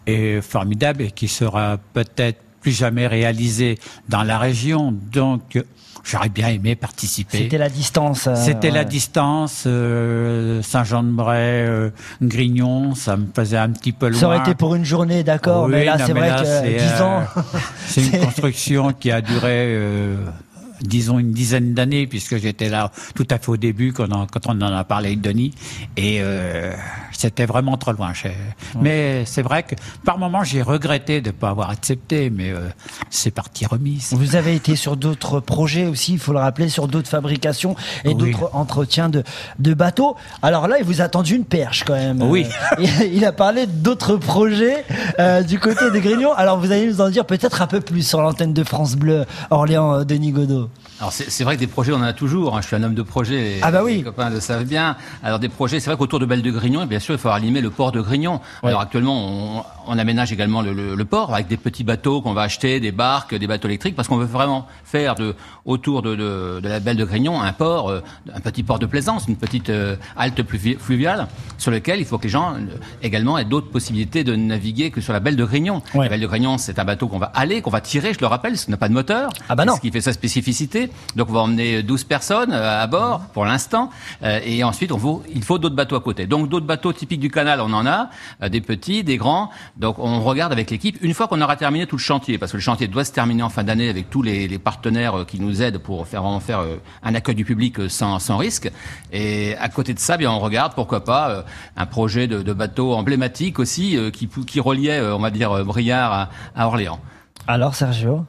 et 0.08 0.40
formidable 0.40 1.02
et 1.02 1.12
qui 1.12 1.28
sera 1.28 1.78
peut-être 1.92 2.40
plus 2.62 2.72
jamais 2.72 3.08
réalisé 3.08 3.78
dans 4.10 4.24
la 4.24 4.38
région. 4.38 4.94
Donc, 5.12 5.62
j'aurais 6.04 6.30
bien 6.30 6.48
aimé 6.50 6.76
participer. 6.76 7.38
C'était 7.40 7.58
la 7.58 7.70
distance. 7.70 8.28
euh, 8.28 8.36
C'était 8.36 8.72
la 8.72 8.84
distance, 8.84 9.64
euh, 9.68 10.62
Saint-Jean-de-Bray, 10.62 11.38
euh, 11.68 11.90
Grignon, 12.22 12.96
ça 12.96 13.18
me 13.18 13.28
faisait 13.34 13.58
un 13.58 13.70
petit 13.70 13.92
peu 13.92 14.10
loin. 14.10 14.20
Ça 14.20 14.28
aurait 14.28 14.40
été 14.40 14.56
pour 14.56 14.76
une 14.76 14.86
journée, 14.86 15.24
d'accord, 15.24 15.66
Oui, 15.66 15.72
mais 15.72 15.86
là 15.86 15.98
c'est 15.98 16.14
vrai 16.14 16.30
là, 16.30 16.42
que 16.42 16.46
c'est, 16.48 16.78
10 16.78 16.84
euh, 16.84 17.04
ans. 17.04 17.24
C'est 17.88 18.02
une 18.06 18.20
construction 18.26 18.94
qui 18.94 19.12
a 19.12 19.22
duré, 19.22 19.78
disons, 20.82 21.20
une 21.20 21.32
dizaine 21.32 21.74
d'années, 21.74 22.08
puisque 22.08 22.38
j'étais 22.38 22.70
là 22.70 22.92
tout 23.16 23.28
à 23.30 23.38
fait 23.38 23.50
au 23.50 23.58
début 23.58 23.94
quand 23.94 24.08
on, 24.12 24.26
quand 24.28 24.48
on 24.48 24.60
en 24.62 24.74
a 24.74 24.84
parlé 24.84 25.08
avec 25.10 25.22
Denis. 25.22 25.54
Et 25.98 26.20
euh, 26.22 26.74
c'était 27.12 27.46
vraiment 27.46 27.78
trop 27.78 27.92
loin. 27.94 28.14
Mais 28.82 29.24
c'est 29.26 29.42
vrai 29.42 29.64
que 29.64 29.76
par 30.06 30.18
moments, 30.18 30.44
j'ai 30.44 30.62
regretté 30.62 31.22
de 31.22 31.28
ne 31.28 31.32
pas 31.34 31.50
avoir 31.50 31.70
accepté, 31.70 32.30
mais 32.30 32.50
euh, 32.52 32.70
c'est 33.10 33.32
partie 33.32 33.66
remise. 33.66 34.14
Vous 34.14 34.36
avez 34.36 34.56
été 34.56 34.76
sur 34.76 34.98
d'autres 34.98 35.40
projets 35.40 35.86
aussi, 35.86 36.14
il 36.14 36.20
faut 36.20 36.34
le 36.34 36.40
rappeler, 36.40 36.70
sur 36.70 36.88
d'autres 36.88 37.10
fabrications 37.10 37.76
et 38.06 38.10
Oui. 38.10 38.16
d'autres 38.16 38.50
entretiens 38.54 39.10
de, 39.10 39.24
de 39.60 39.74
bateaux. 39.74 40.16
Alors 40.42 40.68
là, 40.68 40.78
il 40.80 40.86
vous 40.86 41.02
a 41.02 41.10
tendu 41.10 41.36
une 41.36 41.46
perche 41.46 41.84
quand 41.84 41.94
même. 41.96 42.22
Oui. 42.22 42.46
Euh, 42.80 42.86
il- 43.12 43.26
a 43.26 43.32
parlé 43.32 43.68
d'autres 43.68 44.16
projets 44.16 44.86
du 45.48 45.60
côté 45.60 45.92
de 45.92 46.00
Grignon. 46.00 46.32
Alors 46.34 46.58
vous 46.60 46.72
allez 46.72 46.88
nous 46.88 47.02
en 47.02 47.10
dire 47.10 47.26
peut-être 47.26 47.62
un 47.62 47.68
peu 47.68 47.82
plus 47.82 48.08
sur 48.08 48.22
l'antenne 48.22 48.54
de 48.54 48.64
France 48.64 48.96
Bleu 48.96 49.26
Orléans, 49.50 50.04
Denis 50.06 50.32
Godot. 50.32 50.69
Alors 51.00 51.14
c'est 51.14 51.44
vrai 51.46 51.56
que 51.56 51.62
des 51.62 51.68
projets, 51.68 51.94
on 51.94 51.98
en 51.98 52.02
a 52.04 52.12
toujours. 52.14 52.58
hein. 52.58 52.62
Je 52.62 52.68
suis 52.68 52.76
un 52.76 52.84
homme 52.84 52.94
de 52.94 53.02
projet. 53.04 53.36
Les, 53.42 53.60
Ah 53.62 53.72
bah 53.72 53.84
oui. 53.86 53.98
les 53.98 54.04
copains 54.04 54.30
le 54.30 54.42
savent 54.42 54.66
bien. 54.66 54.98
Alors 55.24 55.40
des 55.40 55.48
projets, 55.48 55.80
c'est 55.80 55.90
vrai 55.90 55.98
qu'autour 55.98 56.20
de 56.20 56.26
Belle 56.26 56.42
de 56.42 56.52
Grignon, 56.52 56.86
bien 56.86 57.00
sûr, 57.00 57.16
il 57.16 57.18
faut 57.18 57.30
animer 57.30 57.62
le 57.62 57.70
port 57.70 57.94
de 57.94 58.02
Grignon. 58.02 58.42
Alors 58.64 58.82
actuellement, 58.82 59.16
on, 59.58 59.64
on 59.88 59.98
aménage 59.98 60.34
également 60.34 60.62
le, 60.62 60.74
le- 60.74 60.96
le 60.96 61.06
port 61.06 61.34
avec 61.34 61.48
des 61.48 61.56
petits 61.56 61.86
bateaux 61.86 62.22
qu'on 62.22 62.34
va 62.34 62.42
acheter, 62.42 62.82
des 62.82 62.92
barques, 62.92 63.34
des 63.34 63.48
bateaux 63.48 63.70
électriques, 63.70 63.96
parce 63.96 64.10
qu'on 64.10 64.18
veut 64.18 64.26
vraiment 64.26 64.68
faire 64.84 65.16
de 65.16 65.36
autour 65.64 66.02
de, 66.02 66.16
de, 66.16 66.60
de 66.62 66.68
la 66.68 66.82
Belle 66.82 66.98
de 66.98 67.06
Grignon 67.06 67.42
un 67.42 67.54
port, 67.54 67.90
euh, 67.90 68.02
un 68.36 68.42
petit 68.42 68.64
port 68.64 68.78
de 68.80 68.86
plaisance, 68.86 69.26
une 69.30 69.38
petite 69.38 69.70
euh, 69.70 69.96
halte 70.18 70.42
fluviale 70.80 71.28
sur 71.58 71.72
lequel 71.72 72.00
il 72.02 72.06
faut 72.06 72.18
que 72.18 72.24
les 72.24 72.30
gens 72.30 72.56
euh, 72.56 72.58
également 73.04 73.38
aient 73.38 73.46
d'autres 73.46 73.70
possibilités 73.70 74.26
de 74.26 74.36
naviguer 74.36 74.92
que 74.92 75.00
sur 75.00 75.14
la 75.14 75.22
Belle 75.22 75.38
de 75.38 75.46
Grignon. 75.46 75.82
Ouais. 75.94 76.06
La 76.06 76.10
Belle 76.10 76.22
de 76.22 76.28
Grignon, 76.28 76.58
c'est 76.58 76.78
un 76.78 76.84
bateau 76.86 77.08
qu'on 77.08 77.20
va 77.20 77.32
aller, 77.36 77.62
qu'on 77.62 77.70
va 77.70 77.80
tirer, 77.80 78.14
je 78.14 78.20
le 78.20 78.28
rappelle, 78.28 78.58
qu'il 78.58 78.72
n'a 78.72 78.78
pas 78.78 78.90
de 78.90 78.94
moteur. 78.94 79.30
Ah 79.48 79.56
bah 79.56 79.64
non. 79.64 79.76
Ce 79.78 79.82
qui 79.82 79.92
fait 79.92 80.02
sa 80.02 80.12
spécificité. 80.12 80.59
Donc 81.16 81.30
on 81.30 81.34
va 81.34 81.40
emmener 81.42 81.84
12 81.84 82.04
personnes 82.04 82.52
euh, 82.52 82.82
à 82.84 82.88
bord 82.88 83.22
pour 83.34 83.46
l'instant. 83.46 83.90
Euh, 84.24 84.40
et 84.44 84.64
ensuite, 84.64 84.92
on 84.92 85.22
il 85.34 85.44
faut 85.44 85.58
d'autres 85.58 85.76
bateaux 85.76 85.96
à 85.96 86.02
côté. 86.02 86.28
Donc 86.28 86.50
d'autres 86.50 86.66
bateaux 86.66 86.94
typiques 86.94 87.20
du 87.20 87.32
canal, 87.32 87.62
on 87.62 87.72
en 87.74 87.86
a. 87.86 88.10
euh, 88.44 88.50
des 88.50 88.62
petits, 88.62 89.04
des 89.04 89.18
grands. 89.18 89.50
Donc 89.78 89.98
on 90.00 90.22
regarde 90.22 90.52
avec 90.52 90.70
l'équipe 90.72 90.98
une 91.02 91.14
fois 91.14 91.28
qu'on 91.28 91.42
aura 91.42 91.56
terminé 91.56 91.88
tout 91.88 91.96
le 91.96 92.02
chantier. 92.02 92.38
Parce 92.38 92.52
que 92.52 92.58
le 92.58 92.62
chantier 92.62 92.88
doit 92.88 93.06
se 93.06 93.12
terminer 93.12 93.44
en 93.44 93.50
fin 93.50 93.64
d'année 93.64 93.90
avec 93.90 94.10
tous 94.10 94.22
les, 94.22 94.48
les 94.48 94.60
partenaires 94.60 95.26
qui 95.28 95.40
nous 95.40 95.62
aident 95.62 95.78
pour 95.78 96.08
faire 96.08 96.24
vraiment 96.24 96.40
faire 96.40 96.64
un 97.04 97.16
accueil 97.16 97.36
du 97.36 97.46
public 97.46 97.90
sans, 97.90 98.20
sans 98.20 98.38
risque. 98.38 98.72
Et 99.12 99.56
à 99.58 99.70
côté 99.70 99.94
de 99.94 100.00
ça, 100.00 100.18
bien 100.18 100.32
on 100.32 100.40
regarde 100.40 100.74
pourquoi 100.74 101.04
pas 101.04 101.46
un 101.78 101.86
projet 101.86 102.28
de, 102.28 102.42
de 102.42 102.54
bateau 102.54 102.94
emblématique 102.94 103.60
aussi 103.60 103.98
qui, 104.14 104.28
qui 104.28 104.60
reliait, 104.60 105.02
on 105.02 105.20
va 105.20 105.32
dire, 105.32 105.64
Briard 105.66 106.12
à, 106.14 106.30
à 106.56 106.68
Orléans. 106.68 107.00
Alors 107.48 107.76
Sergio? 107.76 108.26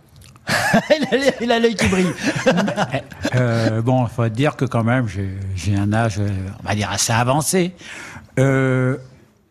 il 1.40 1.50
a 1.52 1.58
l'œil- 1.58 1.74
qui 1.74 1.88
brille. 1.88 2.12
Euh, 3.36 3.80
bon, 3.82 4.04
il 4.04 4.10
faut 4.10 4.28
dire 4.28 4.56
que 4.56 4.64
quand 4.64 4.82
même, 4.82 5.06
j'ai 5.06 5.30
j'ai 5.54 5.76
un 5.76 5.92
âge, 5.92 6.16
euh, 6.18 6.28
on 6.62 6.68
va 6.68 6.74
dire, 6.74 6.90
assez 6.90 7.12
avancé. 7.12 7.72
Euh, 8.38 8.96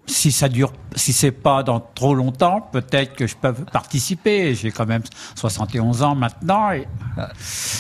si 0.10 0.32
ça 0.32 0.50
dure, 0.50 0.74
si 0.96 1.14
c'est 1.14 1.32
pas 1.32 1.64
dans 1.64 1.80
trop 1.80 2.16
longtemps, 2.16 2.68
peut-être 2.72 3.14
que 3.16 3.28
je 3.28 3.36
peux 3.36 3.54
participer. 3.54 4.56
J'ai 4.56 4.72
quand 4.72 4.86
même 4.88 5.04
71 5.36 6.02
ans 6.04 6.16
maintenant 6.16 6.72
et 6.72 6.88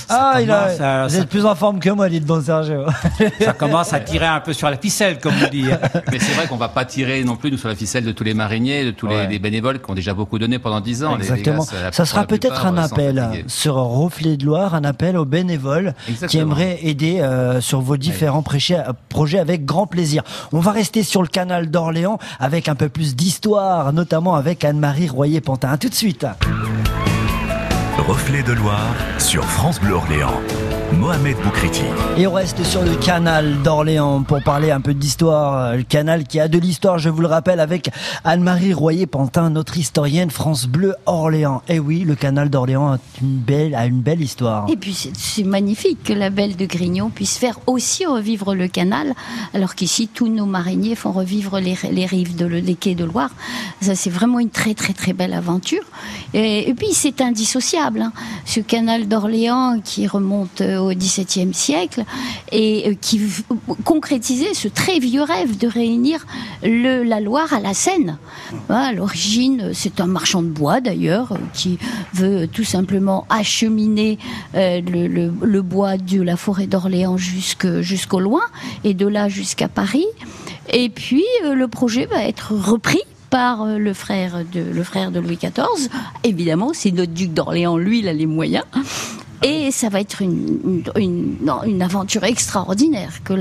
Ah, 0.09 0.39
il 0.41 0.51
a, 0.51 0.63
à- 1.03 1.07
vous 1.07 1.13
ça- 1.15 1.21
êtes 1.21 1.29
plus 1.29 1.45
en 1.45 1.55
forme 1.55 1.79
que 1.79 1.89
moi, 1.89 2.09
dites 2.09 2.25
bon 2.25 2.41
Sergio. 2.43 2.85
ça 3.41 3.53
commence 3.53 3.93
à 3.93 3.99
tirer 3.99 4.25
un 4.25 4.39
peu 4.41 4.53
sur 4.53 4.69
la 4.69 4.77
ficelle, 4.77 5.19
comme 5.19 5.33
on 5.43 5.49
dit. 5.49 5.65
Mais 6.11 6.19
c'est 6.19 6.33
vrai 6.33 6.47
qu'on 6.47 6.57
va 6.57 6.69
pas 6.69 6.85
tirer 6.85 7.23
non 7.23 7.35
plus 7.35 7.51
nous 7.51 7.57
sur 7.57 7.67
la 7.69 7.75
ficelle 7.75 8.05
de 8.05 8.11
tous 8.11 8.23
les 8.23 8.33
mariniers, 8.33 8.85
de 8.85 8.91
tous 8.91 9.07
les, 9.07 9.15
Ouais. 9.15 9.27
les 9.27 9.39
bénévoles 9.39 9.81
qui 9.81 9.89
ont 9.89 9.95
déjà 9.95 10.13
beaucoup 10.13 10.37
donné 10.39 10.59
pendant 10.59 10.81
10 10.81 11.03
ans. 11.03 11.15
Les- 11.15 11.23
les 11.23 11.31
Exactement. 11.31 11.63
gars, 11.63 11.81
la- 11.83 11.91
Ça 11.91 12.05
sera 12.05 12.25
peut-être 12.25 12.65
un 12.65 12.77
appel 12.77 13.43
sur 13.47 13.75
Reflet 13.75 14.37
de 14.37 14.45
Loire, 14.45 14.75
un 14.75 14.83
appel 14.83 15.17
aux 15.17 15.25
bénévoles 15.25 15.93
qui 16.27 16.37
aimeraient 16.37 16.79
aider 16.83 17.19
euh, 17.21 17.59
sur 17.61 17.81
vos 17.81 17.97
différents 17.97 18.41
prêchés- 18.43 18.75
euh, 18.79 18.93
projets 19.09 19.39
avec 19.39 19.65
grand 19.65 19.87
plaisir. 19.87 20.23
On 20.51 20.59
va 20.59 20.71
rester 20.71 21.03
sur 21.03 21.21
le 21.21 21.27
canal 21.27 21.69
d'Orléans 21.71 22.18
avec 22.39 22.67
un 22.67 22.75
peu 22.75 22.89
plus 22.89 23.15
d'histoire, 23.15 23.93
notamment 23.93 24.35
avec 24.35 24.63
Anne-Marie 24.63 25.09
Royer-Pantin. 25.09 25.77
Tout 25.77 25.89
de 25.89 25.95
suite. 25.95 26.25
Reflet 28.07 28.43
de 28.43 28.53
Loire 28.53 28.95
sur 29.17 29.43
France 29.43 29.79
Bleu 29.79 29.93
Orléans. 29.93 30.39
Mohamed 30.97 31.37
Boukriti. 31.43 31.83
Et 32.17 32.25
on 32.27 32.33
reste 32.33 32.63
sur 32.63 32.81
le 32.81 32.95
canal 32.95 33.61
d'Orléans 33.63 34.23
pour 34.23 34.41
parler 34.43 34.71
un 34.71 34.81
peu 34.81 34.93
d'histoire. 34.93 35.75
Le 35.75 35.83
canal 35.83 36.25
qui 36.25 36.39
a 36.39 36.47
de 36.47 36.57
l'histoire, 36.57 36.97
je 36.97 37.09
vous 37.09 37.21
le 37.21 37.27
rappelle, 37.27 37.59
avec 37.59 37.89
Anne-Marie 38.23 38.73
Royer-Pantin, 38.73 39.51
notre 39.51 39.77
historienne 39.77 40.31
France 40.31 40.65
Bleu 40.65 40.95
Orléans. 41.05 41.61
Et 41.69 41.79
oui, 41.79 41.99
le 42.01 42.15
canal 42.15 42.49
d'Orléans 42.49 42.93
a 42.93 42.97
une 43.21 43.37
belle, 43.37 43.75
a 43.75 43.85
une 43.85 44.01
belle 44.01 44.21
histoire. 44.21 44.65
Et 44.69 44.77
puis 44.77 44.93
c'est- 44.93 45.43
magnifique 45.43 46.03
que 46.03 46.13
la 46.13 46.29
Belle 46.29 46.55
de 46.57 46.65
Grignon 46.65 47.09
puisse 47.09 47.37
faire 47.37 47.59
aussi 47.65 48.05
revivre 48.05 48.53
le 48.55 48.67
canal, 48.67 49.13
alors 49.53 49.73
qu'ici 49.73 50.07
tous 50.13 50.27
nos 50.27 50.45
mariniers 50.45 50.95
font 50.95 51.11
revivre 51.13 51.59
les, 51.59 51.77
les 51.91 52.05
rives 52.05 52.35
de 52.35 52.45
le, 52.45 52.59
les 52.59 52.75
quais 52.75 52.93
de 52.93 53.05
Loire. 53.05 53.29
Ça 53.81 53.95
c'est 53.95 54.09
vraiment 54.09 54.39
une 54.39 54.49
très 54.49 54.73
très 54.73 54.93
très 54.93 55.13
belle 55.13 55.33
aventure. 55.33 55.81
Et, 56.33 56.69
et 56.69 56.73
puis 56.73 56.89
c'est 56.93 57.21
indissociable. 57.21 58.01
hein. 58.01 58.11
Ce 58.45 58.59
canal 58.59 59.07
d'Orléans 59.07 59.79
qui 59.83 60.07
remonte 60.07 60.61
euh, 60.61 60.78
au 60.79 60.93
XVIIe 60.93 61.53
siècle 61.53 62.03
et 62.51 62.89
euh, 62.89 62.95
qui 62.99 63.21
concrétisait 63.83 64.53
ce 64.53 64.67
très 64.67 64.99
vieux 64.99 65.23
rêve 65.23 65.57
de 65.57 65.67
réunir 65.67 66.25
le, 66.63 67.03
la 67.03 67.19
Loire 67.19 67.53
à 67.53 67.59
la 67.59 67.73
Seine. 67.73 68.17
À 68.69 68.91
l'origine, 68.93 69.71
c'est 69.73 69.99
un 69.99 70.07
marchand 70.07 70.41
de 70.41 70.47
bois 70.47 70.81
d'ailleurs 70.81 71.33
euh, 71.33 71.37
qui 71.53 71.77
veut 72.13 72.47
tout 72.47 72.63
simplement 72.63 73.25
acheminer 73.29 74.17
euh, 74.55 74.81
le, 74.81 75.61
bois 75.61 75.97
de 75.97 76.21
la 76.21 76.37
forêt 76.37 76.67
d'Orléans 76.67 77.17
jusqu'au 77.17 78.19
loin 78.19 78.41
et 78.83 78.93
de 78.93 79.07
là 79.07 79.29
jusqu'à 79.29 79.67
Paris. 79.67 80.05
Et 80.71 80.89
puis 80.89 81.25
euh, 81.43 81.53
le 81.53 81.67
projet 81.67 82.05
va 82.05 82.23
être 82.23 82.53
repris 82.53 83.01
par 83.29 83.63
euh, 83.63 83.77
le 83.77 83.93
frère 83.93 84.43
de 84.51 84.61
le 84.61 84.83
frère 84.83 85.11
de 85.11 85.19
Louis 85.19 85.37
XIV. 85.37 85.89
Évidemment, 86.23 86.71
c'est 86.73 86.91
notre 86.91 87.11
duc 87.11 87.33
d'Orléans, 87.33 87.77
lui, 87.77 87.99
il 87.99 88.07
a 88.07 88.13
les 88.13 88.25
moyens. 88.25 88.65
Et 89.41 89.71
ça 89.71 89.87
va 89.87 90.01
être 90.01 90.21
une, 90.21 90.83
une, 90.97 91.81
aventure 91.81 92.25
extraordinaire 92.25 93.23
que 93.23 93.33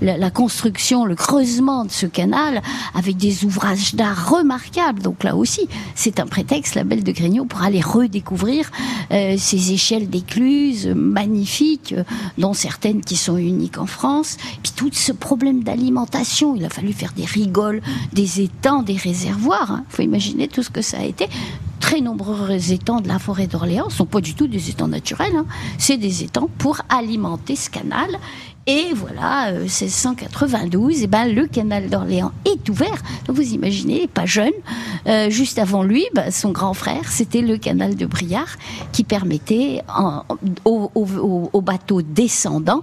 la, 0.00 0.30
construction, 0.30 1.04
le 1.04 1.14
creusement 1.14 1.84
de 1.84 1.90
ce 1.90 2.06
canal 2.06 2.62
avec 2.94 3.16
des 3.16 3.44
ouvrages 3.44 3.94
d'art 3.94 4.30
remarquables. 4.30 5.02
Donc 5.02 5.22
là 5.22 5.36
aussi, 5.36 5.68
c'est 5.94 6.18
un 6.18 6.26
prétexte, 6.26 6.74
la 6.74 6.82
Belle 6.82 7.04
de 7.04 7.12
Grignon, 7.12 7.46
pour 7.46 7.62
aller 7.62 7.80
redécouvrir 7.80 8.70
euh, 9.12 9.36
ces 9.38 9.72
échelles 9.72 10.10
d'écluses 10.10 10.88
magnifiques, 10.88 11.94
euh, 11.96 12.02
dont 12.38 12.52
certaines 12.52 13.02
qui 13.02 13.16
sont 13.16 13.36
uniques 13.36 13.78
en 13.78 13.86
France. 13.86 14.38
Puis 14.64 14.72
tout 14.74 14.90
ce 14.92 15.12
problème 15.12 15.62
d'alimentation, 15.62 16.56
il 16.56 16.64
a 16.64 16.70
fallu 16.70 16.92
faire 16.92 17.12
des 17.12 17.24
rigoles, 17.24 17.82
des 18.12 18.40
étangs, 18.40 18.82
des 18.82 18.96
réservoirs. 18.96 19.80
Il 19.90 19.96
faut 19.96 20.02
imaginer 20.02 20.48
tout 20.48 20.64
ce 20.64 20.70
que 20.70 20.82
ça 20.82 20.98
a 20.98 21.04
été 21.04 21.28
très 21.86 22.00
nombreux 22.00 22.72
étangs 22.72 23.00
de 23.00 23.06
la 23.06 23.20
forêt 23.20 23.46
d'Orléans 23.46 23.90
sont 23.90 24.06
pas 24.06 24.20
du 24.20 24.34
tout 24.34 24.48
des 24.48 24.70
étangs 24.70 24.88
naturels, 24.88 25.36
hein. 25.36 25.46
c'est 25.78 25.96
des 25.96 26.24
étangs 26.24 26.50
pour 26.58 26.80
alimenter 26.88 27.54
ce 27.54 27.70
canal. 27.70 28.18
Et 28.68 28.92
voilà, 28.94 29.52
1692, 29.52 31.02
et 31.02 31.06
ben, 31.06 31.32
le 31.32 31.46
canal 31.46 31.88
d'Orléans 31.88 32.32
est 32.44 32.68
ouvert. 32.68 33.00
Donc 33.26 33.36
vous 33.36 33.52
imaginez, 33.52 34.08
pas 34.08 34.26
jeune, 34.26 34.52
juste 35.28 35.60
avant 35.60 35.84
lui, 35.84 36.04
ben, 36.14 36.32
son 36.32 36.50
grand 36.50 36.74
frère, 36.74 37.08
c'était 37.08 37.42
le 37.42 37.58
canal 37.58 37.94
de 37.94 38.06
Briard 38.06 38.56
qui 38.90 39.04
permettait 39.04 39.82
aux, 40.64 41.60
bateaux 41.62 42.02
descendants 42.02 42.82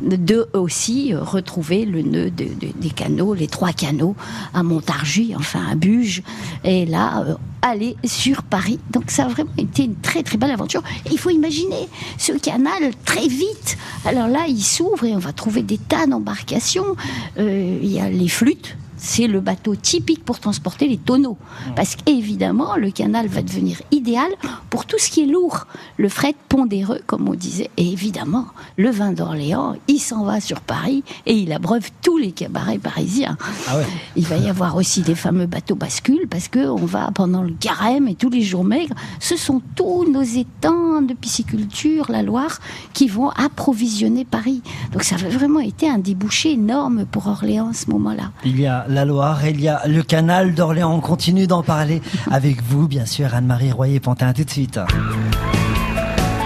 de 0.00 0.48
aussi 0.54 1.14
retrouver 1.14 1.84
le 1.84 2.02
nœud 2.02 2.30
des 2.30 2.90
canaux, 2.90 3.34
les 3.34 3.46
trois 3.46 3.72
canaux 3.72 4.16
à 4.52 4.64
Montargis, 4.64 5.34
enfin 5.36 5.64
à 5.70 5.76
Buges, 5.76 6.22
et 6.64 6.84
là 6.84 7.24
aller 7.62 7.96
sur 8.04 8.42
Paris. 8.42 8.80
Donc 8.90 9.10
ça 9.10 9.24
a 9.24 9.28
vraiment 9.28 9.52
été 9.56 9.84
une 9.84 9.94
très 9.94 10.22
très 10.22 10.36
belle 10.36 10.50
aventure. 10.50 10.82
il 11.10 11.18
faut 11.18 11.30
imaginer 11.30 11.88
ce 12.18 12.32
canal 12.32 12.90
très 13.04 13.28
vite. 13.28 13.78
Alors 14.04 14.26
là, 14.26 14.46
il 14.48 14.62
s'ouvre 14.62 15.04
on 15.14 15.18
va 15.18 15.32
trouver 15.32 15.62
des 15.62 15.78
tas 15.78 16.06
d'embarcations. 16.06 16.96
Euh, 17.38 17.78
il 17.82 17.90
y 17.90 18.00
a 18.00 18.08
les 18.08 18.28
flûtes 18.28 18.76
c'est 19.02 19.26
le 19.26 19.40
bateau 19.40 19.74
typique 19.74 20.24
pour 20.24 20.38
transporter 20.38 20.86
les 20.86 20.96
tonneaux. 20.96 21.36
Parce 21.74 21.96
qu'évidemment, 21.96 22.76
le 22.76 22.90
canal 22.92 23.26
va 23.26 23.42
devenir 23.42 23.82
idéal 23.90 24.30
pour 24.70 24.86
tout 24.86 24.96
ce 24.98 25.10
qui 25.10 25.24
est 25.24 25.26
lourd. 25.26 25.66
Le 25.96 26.08
fret 26.08 26.34
pondéreux, 26.48 27.00
comme 27.06 27.28
on 27.28 27.34
disait. 27.34 27.68
Et 27.76 27.90
évidemment, 27.90 28.46
le 28.76 28.90
vin 28.90 29.12
d'Orléans, 29.12 29.74
il 29.88 29.98
s'en 29.98 30.24
va 30.24 30.40
sur 30.40 30.60
Paris 30.60 31.02
et 31.26 31.34
il 31.34 31.52
abreuve 31.52 31.90
tous 32.02 32.16
les 32.16 32.30
cabarets 32.30 32.78
parisiens. 32.78 33.36
Ah 33.68 33.78
il 34.14 34.24
va 34.24 34.36
y 34.36 34.48
avoir 34.48 34.76
aussi 34.76 35.02
des 35.02 35.16
fameux 35.16 35.46
bateaux 35.46 35.74
bascules 35.74 36.28
parce 36.30 36.46
qu'on 36.46 36.76
va 36.76 37.10
pendant 37.12 37.42
le 37.42 37.54
carême 37.58 38.06
et 38.06 38.14
tous 38.14 38.30
les 38.30 38.42
jours 38.42 38.64
maigres, 38.64 38.94
ce 39.18 39.36
sont 39.36 39.60
tous 39.74 40.08
nos 40.08 40.22
étangs 40.22 41.02
de 41.02 41.14
pisciculture, 41.14 42.06
la 42.08 42.22
Loire, 42.22 42.60
qui 42.92 43.08
vont 43.08 43.30
approvisionner 43.30 44.24
Paris. 44.24 44.62
Donc 44.92 45.02
ça 45.02 45.16
a 45.16 45.28
vraiment 45.28 45.60
été 45.60 45.88
un 45.88 45.98
débouché 45.98 46.52
énorme 46.52 47.04
pour 47.04 47.26
Orléans 47.26 47.70
à 47.70 47.74
ce 47.74 47.90
moment-là. 47.90 48.30
Il 48.44 48.60
y 48.60 48.66
a 48.66 48.86
la 48.92 49.04
Loire, 49.04 49.46
il 49.46 49.60
y 49.60 49.68
a 49.68 49.82
le 49.86 50.02
canal 50.02 50.54
d'Orléans. 50.54 50.94
On 50.94 51.00
continue 51.00 51.46
d'en 51.46 51.62
parler 51.62 52.02
avec 52.30 52.62
vous, 52.62 52.86
bien 52.86 53.06
sûr, 53.06 53.34
Anne-Marie 53.34 53.72
Royer-Pantin. 53.72 54.32
Tout 54.32 54.44
de 54.44 54.50
suite. 54.50 54.78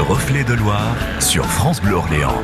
Reflet 0.09 0.45
de 0.45 0.55
Loire 0.55 0.95
sur 1.19 1.45
France 1.45 1.81
Bleu 1.81 1.95
Orléans. 1.95 2.41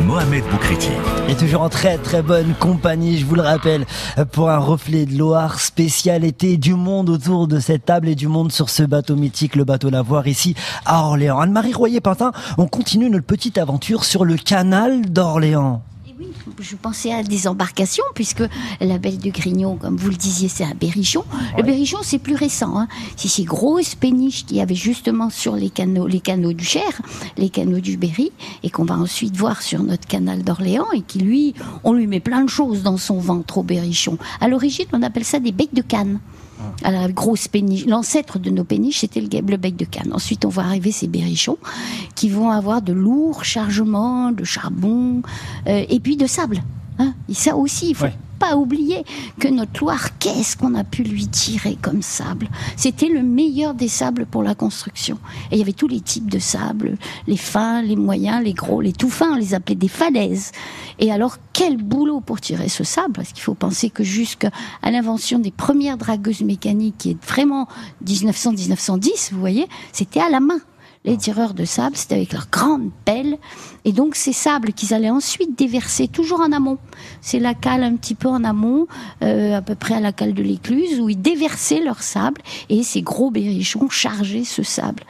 Mohamed 0.00 0.44
Boukriti. 0.50 0.88
Et 1.28 1.34
toujours 1.34 1.62
en 1.62 1.68
très 1.68 1.98
très 1.98 2.22
bonne 2.22 2.54
compagnie, 2.54 3.18
je 3.18 3.26
vous 3.26 3.34
le 3.34 3.42
rappelle, 3.42 3.84
pour 4.32 4.48
un 4.50 4.58
reflet 4.58 5.04
de 5.04 5.16
Loire 5.18 5.60
spécial 5.60 6.24
été 6.24 6.56
du 6.56 6.74
monde 6.74 7.10
autour 7.10 7.48
de 7.48 7.60
cette 7.60 7.84
table 7.84 8.08
et 8.08 8.14
du 8.14 8.28
monde 8.28 8.50
sur 8.50 8.70
ce 8.70 8.82
bateau 8.82 9.16
mythique, 9.16 9.56
le 9.56 9.64
bateau 9.64 9.90
Lavoir 9.90 10.26
ici 10.26 10.54
à 10.86 11.04
Orléans. 11.04 11.40
Anne-Marie 11.40 11.74
Royer-Pantin, 11.74 12.32
on 12.56 12.66
continue 12.66 13.10
notre 13.10 13.26
petite 13.26 13.58
aventure 13.58 14.04
sur 14.04 14.24
le 14.24 14.36
canal 14.36 15.02
d'Orléans 15.10 15.82
je 16.58 16.76
pensais 16.76 17.12
à 17.12 17.22
des 17.22 17.46
embarcations, 17.46 18.04
puisque 18.14 18.42
la 18.80 18.98
Belle 18.98 19.18
de 19.18 19.30
Grignon, 19.30 19.76
comme 19.76 19.96
vous 19.96 20.10
le 20.10 20.16
disiez, 20.16 20.48
c'est 20.48 20.64
un 20.64 20.74
berrichon. 20.74 21.24
Le 21.56 21.62
berrichon, 21.62 21.98
c'est 22.02 22.18
plus 22.18 22.34
récent. 22.34 22.78
Hein. 22.78 22.88
C'est 23.16 23.28
ces 23.28 23.44
grosses 23.44 23.94
péniches 23.94 24.44
qu'il 24.46 24.56
y 24.56 24.60
avait 24.60 24.74
justement 24.74 25.30
sur 25.30 25.56
les 25.56 25.70
canaux, 25.70 26.06
les 26.06 26.20
canaux 26.20 26.52
du 26.52 26.64
Cher, 26.64 27.02
les 27.36 27.50
canaux 27.50 27.80
du 27.80 27.96
Berry, 27.96 28.32
et 28.62 28.70
qu'on 28.70 28.84
va 28.84 28.96
ensuite 28.96 29.36
voir 29.36 29.62
sur 29.62 29.82
notre 29.82 30.06
canal 30.06 30.42
d'Orléans, 30.42 30.90
et 30.94 31.02
qui, 31.02 31.18
lui, 31.18 31.54
on 31.84 31.92
lui 31.92 32.06
met 32.06 32.20
plein 32.20 32.44
de 32.44 32.50
choses 32.50 32.82
dans 32.82 32.96
son 32.96 33.18
ventre 33.18 33.58
au 33.58 33.62
berrichon. 33.62 34.18
À 34.40 34.48
l'origine, 34.48 34.86
on 34.92 35.02
appelle 35.02 35.24
ça 35.24 35.40
des 35.40 35.52
becs 35.52 35.74
de 35.74 35.82
canne 35.82 36.20
à 36.82 36.90
la 36.90 37.08
grosse 37.08 37.48
péniche. 37.48 37.86
L'ancêtre 37.86 38.38
de 38.38 38.50
nos 38.50 38.64
péniches, 38.64 39.00
c'était 39.00 39.20
le, 39.20 39.56
bec 39.56 39.76
de 39.76 39.84
canne. 39.84 40.12
Ensuite, 40.12 40.44
on 40.44 40.48
va 40.48 40.62
arriver 40.62 40.92
ces 40.92 41.06
berrichons 41.06 41.58
qui 42.14 42.28
vont 42.28 42.50
avoir 42.50 42.82
de 42.82 42.92
lourds 42.92 43.44
chargements 43.44 44.32
de 44.32 44.44
charbon 44.44 45.22
euh, 45.66 45.84
et 45.88 46.00
puis 46.00 46.16
de 46.16 46.26
sable. 46.26 46.62
Hein. 46.98 47.14
ça 47.32 47.56
aussi, 47.56 47.90
il 47.90 47.94
faut 47.94 48.06
pas 48.42 48.56
oublier 48.56 49.04
que 49.38 49.46
notre 49.46 49.80
Loire, 49.80 50.18
qu'est-ce 50.18 50.56
qu'on 50.56 50.74
a 50.74 50.82
pu 50.82 51.04
lui 51.04 51.28
tirer 51.28 51.78
comme 51.80 52.02
sable? 52.02 52.48
C'était 52.76 53.08
le 53.08 53.22
meilleur 53.22 53.72
des 53.72 53.86
sables 53.86 54.26
pour 54.26 54.42
la 54.42 54.56
construction. 54.56 55.18
Et 55.50 55.54
il 55.54 55.58
y 55.58 55.62
avait 55.62 55.72
tous 55.72 55.86
les 55.86 56.00
types 56.00 56.28
de 56.28 56.40
sable, 56.40 56.96
les 57.28 57.36
fins, 57.36 57.82
les 57.82 57.94
moyens, 57.94 58.42
les 58.42 58.52
gros, 58.52 58.80
les 58.80 58.92
tout 58.92 59.10
fins, 59.10 59.34
on 59.34 59.36
les 59.36 59.54
appelait 59.54 59.76
des 59.76 59.86
falaises. 59.86 60.50
Et 60.98 61.12
alors, 61.12 61.36
quel 61.52 61.76
boulot 61.76 62.20
pour 62.20 62.40
tirer 62.40 62.68
ce 62.68 62.82
sable? 62.82 63.12
Parce 63.12 63.32
qu'il 63.32 63.44
faut 63.44 63.54
penser 63.54 63.90
que 63.90 64.02
jusqu'à 64.02 64.50
l'invention 64.82 65.38
des 65.38 65.52
premières 65.52 65.96
dragueuses 65.96 66.42
mécaniques, 66.42 66.98
qui 66.98 67.10
est 67.10 67.24
vraiment 67.24 67.68
1900-1910, 68.04 69.32
vous 69.32 69.40
voyez, 69.40 69.68
c'était 69.92 70.20
à 70.20 70.30
la 70.30 70.40
main 70.40 70.58
les 71.04 71.16
tireurs 71.16 71.54
de 71.54 71.64
sable, 71.64 71.96
c'était 71.96 72.14
avec 72.14 72.32
leurs 72.32 72.48
grandes 72.50 72.90
pelles. 73.04 73.38
Et 73.84 73.92
donc 73.92 74.14
ces 74.14 74.32
sables 74.32 74.72
qu'ils 74.72 74.94
allaient 74.94 75.10
ensuite 75.10 75.58
déverser 75.58 76.08
toujours 76.08 76.40
en 76.40 76.52
amont. 76.52 76.78
C'est 77.20 77.40
la 77.40 77.54
cale 77.54 77.82
un 77.82 77.96
petit 77.96 78.14
peu 78.14 78.28
en 78.28 78.44
amont, 78.44 78.86
euh, 79.22 79.56
à 79.56 79.62
peu 79.62 79.74
près 79.74 79.94
à 79.94 80.00
la 80.00 80.12
cale 80.12 80.34
de 80.34 80.42
l'écluse, 80.42 81.00
où 81.00 81.08
ils 81.08 81.20
déversaient 81.20 81.80
leur 81.80 82.02
sable 82.02 82.40
et 82.68 82.82
ces 82.82 83.02
gros 83.02 83.30
berrichons 83.30 83.88
chargeaient 83.88 84.44
ce 84.44 84.62
sable. 84.62 85.02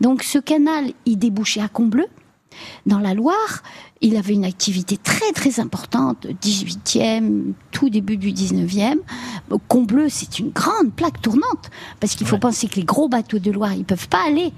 Donc 0.00 0.22
ce 0.22 0.38
canal, 0.38 0.92
il 1.06 1.18
débouchait 1.18 1.62
à 1.62 1.68
Combleu. 1.68 2.06
Dans 2.86 2.98
la 2.98 3.14
Loire, 3.14 3.62
il 4.00 4.16
avait 4.16 4.34
une 4.34 4.44
activité 4.44 4.96
très 4.96 5.32
très 5.32 5.60
importante, 5.60 6.26
18e, 6.42 7.52
tout 7.70 7.88
début 7.88 8.16
du 8.16 8.32
19e. 8.32 8.98
Combleu, 9.68 10.08
c'est 10.08 10.38
une 10.38 10.50
grande 10.50 10.92
plaque 10.94 11.20
tournante, 11.20 11.70
parce 12.00 12.14
qu'il 12.14 12.26
faut 12.26 12.38
penser 12.38 12.68
que 12.68 12.76
les 12.76 12.84
gros 12.84 13.08
bateaux 13.08 13.38
de 13.38 13.50
Loire, 13.50 13.74
ils 13.74 13.84
peuvent 13.84 14.08
pas 14.08 14.26
aller 14.26 14.52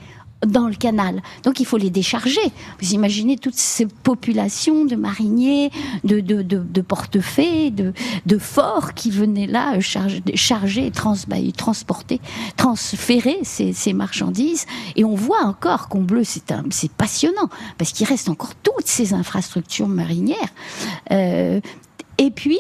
dans 0.47 0.69
le 0.69 0.75
canal. 0.75 1.23
Donc 1.43 1.61
il 1.61 1.67
faut 1.67 1.77
les 1.77 1.91
décharger. 1.91 2.41
Vous 2.81 2.93
imaginez 2.93 3.37
toutes 3.37 3.57
ces 3.57 3.87
populations 3.87 4.85
de 4.85 4.97
mariniers, 4.97 5.71
de, 6.05 6.21
de, 6.21 6.43
de, 6.43 6.59
de 6.59 6.81
portefaix, 6.81 7.71
de, 7.71 7.93
de 8.27 8.39
forts 8.39 8.95
qui 8.95 9.11
venaient 9.11 9.47
là 9.47 9.77
euh, 9.77 9.81
charger, 9.81 10.23
charger 10.35 10.91
trans, 10.91 11.17
bah, 11.29 11.37
transporter, 11.57 12.21
transférer 12.57 13.39
ces, 13.43 13.73
ces, 13.73 13.93
marchandises. 13.93 14.67
Et 14.97 15.05
on 15.05 15.15
voit 15.15 15.43
encore 15.45 15.89
bleu 16.01 16.25
c'est 16.25 16.53
c'est 16.71 16.91
passionnant 16.91 17.49
parce 17.79 17.93
qu'il 17.93 18.07
reste 18.07 18.29
encore 18.29 18.55
toutes 18.63 18.87
ces 18.87 19.15
infrastructures 19.15 19.89
marinières. 19.89 20.37
Euh, 21.11 21.61
et 22.19 22.31
puis, 22.31 22.59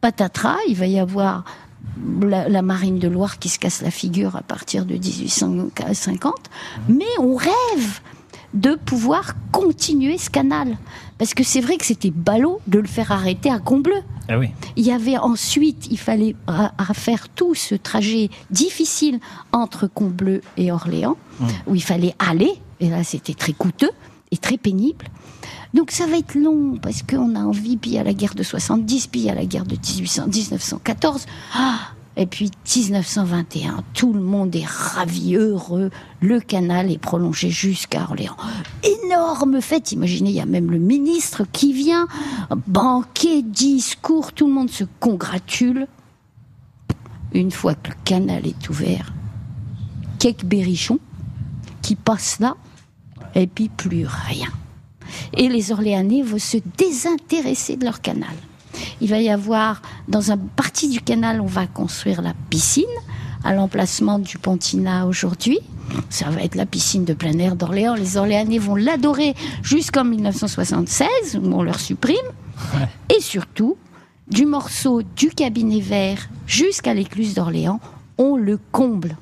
patatras, 0.00 0.58
il 0.68 0.76
va 0.76 0.86
y 0.86 0.98
avoir 0.98 1.44
la, 2.22 2.62
marine 2.62 2.98
de 2.98 3.08
Loire 3.08 3.38
qui 3.38 3.48
se 3.48 3.58
casse 3.58 3.82
la 3.82 3.90
figure 3.90 4.36
à 4.36 4.42
partir 4.42 4.84
de 4.84 4.94
1850, 4.94 6.34
mais 6.88 7.04
on 7.18 7.36
rêve 7.36 8.00
de 8.54 8.74
pouvoir 8.74 9.34
continuer 9.52 10.18
ce 10.18 10.30
canal. 10.30 10.76
Parce 11.18 11.34
que 11.34 11.42
c'est 11.42 11.60
vrai 11.60 11.76
que 11.76 11.84
c'était 11.84 12.10
ballot 12.10 12.60
de 12.66 12.78
le 12.78 12.86
faire 12.86 13.12
arrêter 13.12 13.50
à 13.50 13.58
Combleu. 13.58 14.02
Ah 14.28 14.38
oui. 14.38 14.50
Il 14.76 14.84
y 14.84 14.92
avait 14.92 15.16
ensuite, 15.16 15.86
il 15.90 15.98
fallait 15.98 16.34
faire 16.94 17.28
tout 17.28 17.54
ce 17.54 17.74
trajet 17.74 18.30
difficile 18.50 19.20
entre 19.52 19.86
Combleu 19.86 20.40
et 20.56 20.72
Orléans, 20.72 21.16
mmh. 21.40 21.46
où 21.68 21.74
il 21.74 21.82
fallait 21.82 22.14
aller, 22.18 22.52
et 22.80 22.90
là 22.90 23.04
c'était 23.04 23.34
très 23.34 23.52
coûteux 23.52 23.90
et 24.30 24.36
très 24.36 24.56
pénible. 24.56 25.06
Donc 25.76 25.90
ça 25.90 26.06
va 26.06 26.16
être 26.16 26.34
long 26.34 26.78
parce 26.80 27.02
qu'on 27.02 27.34
a 27.34 27.40
envie, 27.40 27.76
puis 27.76 27.90
il 27.90 28.00
y 28.00 28.02
la 28.02 28.14
guerre 28.14 28.34
de 28.34 28.42
70, 28.42 29.08
puis 29.08 29.20
il 29.20 29.26
y 29.26 29.34
la 29.34 29.44
guerre 29.44 29.66
de 29.66 29.76
1800, 29.76 30.28
1914. 30.28 31.26
Ah, 31.54 31.90
et 32.16 32.24
puis 32.24 32.50
1921, 32.74 33.84
tout 33.92 34.14
le 34.14 34.22
monde 34.22 34.56
est 34.56 34.64
ravi, 34.64 35.34
heureux. 35.36 35.90
Le 36.22 36.40
canal 36.40 36.90
est 36.90 36.96
prolongé 36.96 37.50
jusqu'à 37.50 38.04
Orléans. 38.04 38.38
Énorme 39.04 39.60
fête, 39.60 39.92
imaginez, 39.92 40.30
il 40.30 40.36
y 40.36 40.40
a 40.40 40.46
même 40.46 40.70
le 40.70 40.78
ministre 40.78 41.42
qui 41.52 41.74
vient, 41.74 42.06
banquet, 42.66 43.42
discours, 43.42 44.32
tout 44.32 44.46
le 44.46 44.54
monde 44.54 44.70
se 44.70 44.84
congratule. 44.98 45.88
Une 47.34 47.50
fois 47.50 47.74
que 47.74 47.90
le 47.90 47.96
canal 48.02 48.46
est 48.46 48.70
ouvert, 48.70 49.12
quelques 50.18 50.46
berrichons 50.46 51.00
qui 51.82 51.96
passent 51.96 52.40
là, 52.40 52.56
et 53.34 53.46
puis 53.46 53.68
plus 53.68 54.06
rien 54.06 54.48
et 55.36 55.48
les 55.48 55.72
Orléanais 55.72 56.22
vont 56.22 56.38
se 56.38 56.58
désintéresser 56.76 57.76
de 57.76 57.84
leur 57.84 58.00
canal. 58.00 58.34
Il 59.00 59.08
va 59.08 59.20
y 59.20 59.30
avoir, 59.30 59.82
dans 60.08 60.30
une 60.30 60.48
partie 60.48 60.88
du 60.88 61.00
canal, 61.00 61.40
on 61.40 61.46
va 61.46 61.66
construire 61.66 62.22
la 62.22 62.34
piscine 62.50 62.84
à 63.44 63.54
l'emplacement 63.54 64.18
du 64.18 64.38
Pontina 64.38 65.06
aujourd'hui. 65.06 65.58
Ça 66.10 66.30
va 66.30 66.42
être 66.42 66.56
la 66.56 66.66
piscine 66.66 67.04
de 67.04 67.14
plein 67.14 67.38
air 67.38 67.56
d'Orléans. 67.56 67.94
Les 67.94 68.16
Orléanais 68.16 68.58
vont 68.58 68.74
l'adorer 68.74 69.34
jusqu'en 69.62 70.04
1976, 70.04 71.08
où 71.42 71.46
on 71.52 71.62
leur 71.62 71.78
supprime. 71.78 72.16
Et 73.14 73.20
surtout, 73.20 73.76
du 74.28 74.46
morceau 74.46 75.02
du 75.02 75.28
cabinet 75.28 75.80
vert 75.80 76.28
jusqu'à 76.46 76.94
l'écluse 76.94 77.34
d'Orléans, 77.34 77.80
on 78.18 78.36
le 78.36 78.58
comble. 78.72 79.16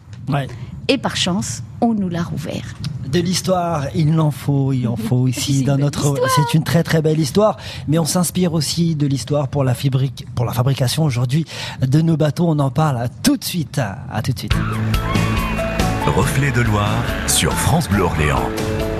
Et 0.88 0.98
par 0.98 1.16
chance, 1.16 1.62
on 1.84 1.94
nous 1.94 2.08
l'a 2.08 2.22
rouvert 2.22 2.74
de 3.06 3.20
l'histoire, 3.20 3.86
il 3.94 4.18
en 4.18 4.32
faut, 4.32 4.72
il 4.72 4.88
en 4.88 4.96
faut 4.96 5.28
ici 5.28 5.62
dans 5.66 5.78
notre. 5.78 6.16
C'est 6.34 6.54
une 6.54 6.64
très 6.64 6.82
très 6.82 7.00
belle 7.00 7.20
histoire, 7.20 7.58
mais 7.86 7.96
on 8.00 8.04
s'inspire 8.04 8.54
aussi 8.54 8.96
de 8.96 9.06
l'histoire 9.06 9.46
pour 9.46 9.62
la 9.62 9.72
fabrique, 9.74 10.26
pour 10.34 10.44
la 10.44 10.52
fabrication 10.52 11.04
aujourd'hui 11.04 11.44
de 11.80 12.00
nos 12.00 12.16
bateaux. 12.16 12.46
On 12.48 12.58
en 12.58 12.70
parle 12.72 13.08
tout 13.22 13.36
de 13.36 13.44
suite. 13.44 13.78
À 13.78 14.20
tout 14.20 14.32
de 14.32 14.38
suite. 14.40 14.54
Reflet 16.06 16.50
de 16.50 16.62
Loire 16.62 17.04
sur 17.28 17.52
France 17.52 17.88
Bleu 17.88 18.02
Orléans. 18.02 18.48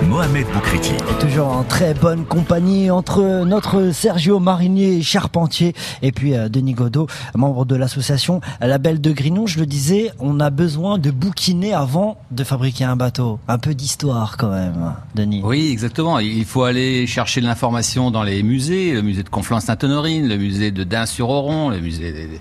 Mohamed 0.07 0.45
Boukriti. 0.53 0.93
Toujours 1.19 1.47
en 1.47 1.63
très 1.63 1.93
bonne 1.93 2.25
compagnie 2.25 2.91
entre 2.91 3.43
notre 3.45 3.91
Sergio 3.91 4.39
Marinier, 4.39 5.01
charpentier, 5.01 5.73
et 6.01 6.11
puis 6.11 6.35
euh, 6.35 6.49
Denis 6.49 6.73
Godot, 6.73 7.07
membre 7.33 7.65
de 7.65 7.75
l'association 7.75 8.41
La 8.61 8.77
Belle 8.77 9.01
de 9.01 9.11
Grignon. 9.11 9.47
Je 9.47 9.59
le 9.59 9.65
disais, 9.65 10.11
on 10.19 10.39
a 10.39 10.49
besoin 10.49 10.97
de 10.97 11.11
bouquiner 11.11 11.73
avant 11.73 12.17
de 12.31 12.43
fabriquer 12.43 12.83
un 12.83 12.95
bateau. 12.95 13.39
Un 13.47 13.57
peu 13.57 13.73
d'histoire 13.73 14.37
quand 14.37 14.51
même, 14.51 14.93
Denis. 15.15 15.41
Oui, 15.43 15.69
exactement. 15.71 16.19
Il 16.19 16.45
faut 16.45 16.63
aller 16.63 17.07
chercher 17.07 17.41
l'information 17.41 18.11
dans 18.11 18.23
les 18.23 18.43
musées, 18.43 18.93
le 18.93 19.01
musée 19.01 19.23
de 19.23 19.29
Conflans-Sainte-Honorine, 19.29 20.27
le 20.27 20.37
musée 20.37 20.71
de 20.71 20.83
Dain-sur-Oron, 20.83 21.69
le 21.69 21.79
musée 21.79 22.11
des 22.11 22.39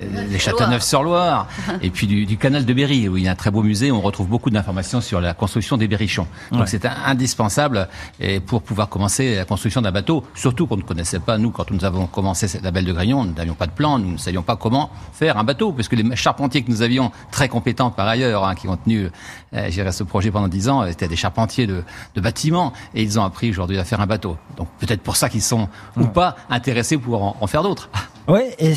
les 0.00 0.38
Châteauneuf-sur-Loire, 0.38 1.48
et 1.82 1.90
puis 1.90 2.06
du, 2.06 2.26
du, 2.26 2.36
canal 2.36 2.64
de 2.64 2.72
Berry, 2.72 3.08
où 3.08 3.16
il 3.16 3.24
y 3.24 3.28
a 3.28 3.32
un 3.32 3.36
très 3.36 3.50
beau 3.50 3.62
musée, 3.62 3.90
où 3.90 3.96
on 3.96 4.00
retrouve 4.00 4.28
beaucoup 4.28 4.50
d'informations 4.50 5.00
sur 5.00 5.20
la 5.20 5.34
construction 5.34 5.76
des 5.76 5.88
berrichons. 5.88 6.26
Donc 6.50 6.68
c'est 6.68 6.84
indispensable 6.86 7.88
et 8.20 8.40
pour 8.40 8.62
pouvoir 8.62 8.88
commencer 8.88 9.36
la 9.36 9.44
construction 9.44 9.82
d'un 9.82 9.92
bateau, 9.92 10.24
surtout 10.34 10.66
qu'on 10.66 10.76
ne 10.76 10.82
connaissait 10.82 11.20
pas, 11.20 11.38
nous, 11.38 11.50
quand 11.50 11.70
nous 11.70 11.84
avons 11.84 12.06
commencé 12.06 12.48
cette 12.48 12.62
label 12.62 12.84
de 12.84 12.92
Grignon, 12.92 13.24
nous 13.24 13.34
n'avions 13.34 13.54
pas 13.54 13.66
de 13.66 13.72
plan, 13.72 13.98
nous 13.98 14.12
ne 14.12 14.16
savions 14.18 14.42
pas 14.42 14.56
comment 14.56 14.90
faire 15.12 15.38
un 15.38 15.44
bateau, 15.44 15.72
puisque 15.72 15.92
les 15.92 16.16
charpentiers 16.16 16.62
que 16.62 16.70
nous 16.70 16.82
avions, 16.82 17.12
très 17.30 17.48
compétents 17.48 17.90
par 17.90 18.08
ailleurs, 18.08 18.44
hein, 18.44 18.54
qui 18.54 18.68
ont 18.68 18.76
tenu, 18.76 19.10
euh, 19.54 19.90
ce 19.90 20.02
projet 20.02 20.30
pendant 20.30 20.48
dix 20.48 20.68
ans, 20.68 20.84
étaient 20.84 21.08
des 21.08 21.16
charpentiers 21.16 21.66
de, 21.66 21.84
de 22.14 22.20
bâtiments, 22.20 22.72
et 22.94 23.02
ils 23.02 23.18
ont 23.18 23.24
appris 23.24 23.50
aujourd'hui 23.50 23.78
à 23.78 23.84
faire 23.84 24.00
un 24.00 24.06
bateau. 24.06 24.36
Donc 24.56 24.68
peut-être 24.78 25.02
pour 25.02 25.16
ça 25.16 25.28
qu'ils 25.28 25.42
sont, 25.42 25.68
ou 25.96 26.06
pas, 26.06 26.36
intéressés 26.50 26.98
pour 26.98 27.22
en, 27.22 27.36
en 27.40 27.46
faire 27.46 27.62
d'autres. 27.62 27.88
Oui, 28.26 28.40
et 28.58 28.74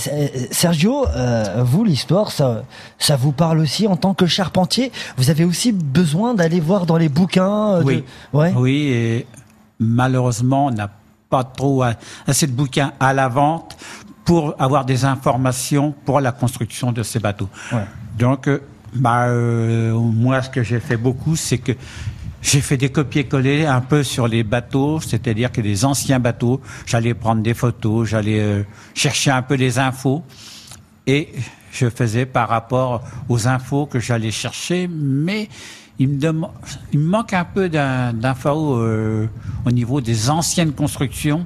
Sergio, 0.52 1.08
euh, 1.08 1.64
vous, 1.64 1.84
l'histoire, 1.84 2.32
ça, 2.32 2.64
ça 3.00 3.16
vous 3.16 3.32
parle 3.32 3.60
aussi 3.60 3.88
en 3.88 3.96
tant 3.96 4.14
que 4.14 4.26
charpentier? 4.26 4.92
Vous 5.16 5.30
avez 5.30 5.46
aussi 5.46 5.72
besoin 5.72 6.34
d'aller 6.34 6.60
voir 6.60 6.86
dans 6.86 6.98
les 6.98 7.10
bouquins. 7.10 7.76
Euh, 7.76 7.84
oui. 7.84 8.04
Ouais. 8.34 8.54
Oui, 8.56 8.88
et 8.88 9.28
malheureusement, 9.80 10.66
on 10.66 10.72
n'a 10.72 10.90
pas 11.30 11.44
trop 11.44 11.84
assez 12.26 12.48
de 12.48 12.52
bouquins 12.52 12.92
à 13.00 13.14
la 13.14 13.30
vente 13.30 13.78
pour 14.26 14.56
avoir 14.60 14.84
des 14.84 15.06
informations 15.06 15.94
pour 16.04 16.20
la 16.20 16.34
construction 16.34 16.92
de 16.92 17.02
ces 17.02 17.20
bateaux. 17.20 17.50
Ouais. 17.72 17.86
Donc, 18.18 18.48
euh, 18.48 18.62
bah, 18.94 19.28
euh, 19.28 19.94
moi, 19.94 20.42
ce 20.42 20.50
que 20.50 20.64
j'ai 20.64 20.82
fait 20.82 20.98
beaucoup, 20.98 21.38
c'est 21.38 21.60
que 21.60 21.72
j'ai 22.42 22.62
fait 22.62 22.78
des 22.78 22.90
copier-coller 22.90 23.66
un 23.66 23.82
peu 23.82 24.04
sur 24.04 24.28
les 24.28 24.44
bateaux, 24.44 25.00
c'est-à-dire 25.00 25.52
que 25.52 25.62
les 25.62 25.86
anciens 25.86 26.20
bateaux, 26.20 26.62
j'allais 26.86 27.14
prendre 27.14 27.42
des 27.42 27.54
photos, 27.54 28.08
j'allais 28.08 28.40
euh, 28.40 28.64
chercher 28.94 29.32
un 29.32 29.42
peu 29.42 29.56
les 29.56 29.80
infos. 29.80 30.24
Et 31.06 31.30
je 31.72 31.90
faisais 31.90 32.26
par 32.26 32.50
rapport 32.50 33.04
aux 33.30 33.48
infos 33.48 33.86
que 33.86 34.00
j'allais 34.00 34.32
chercher, 34.32 34.88
mais 34.88 35.48
il 36.00 36.10
me, 36.10 36.32
il 36.94 37.00
me 37.00 37.10
manque 37.10 37.34
un 37.34 37.46
peu 37.46 37.70
d'infos 37.70 38.76
euh, 38.76 39.28
au 39.66 39.72
niveau 39.72 40.02
des 40.02 40.30
anciennes 40.30 40.72
constructions 40.72 41.46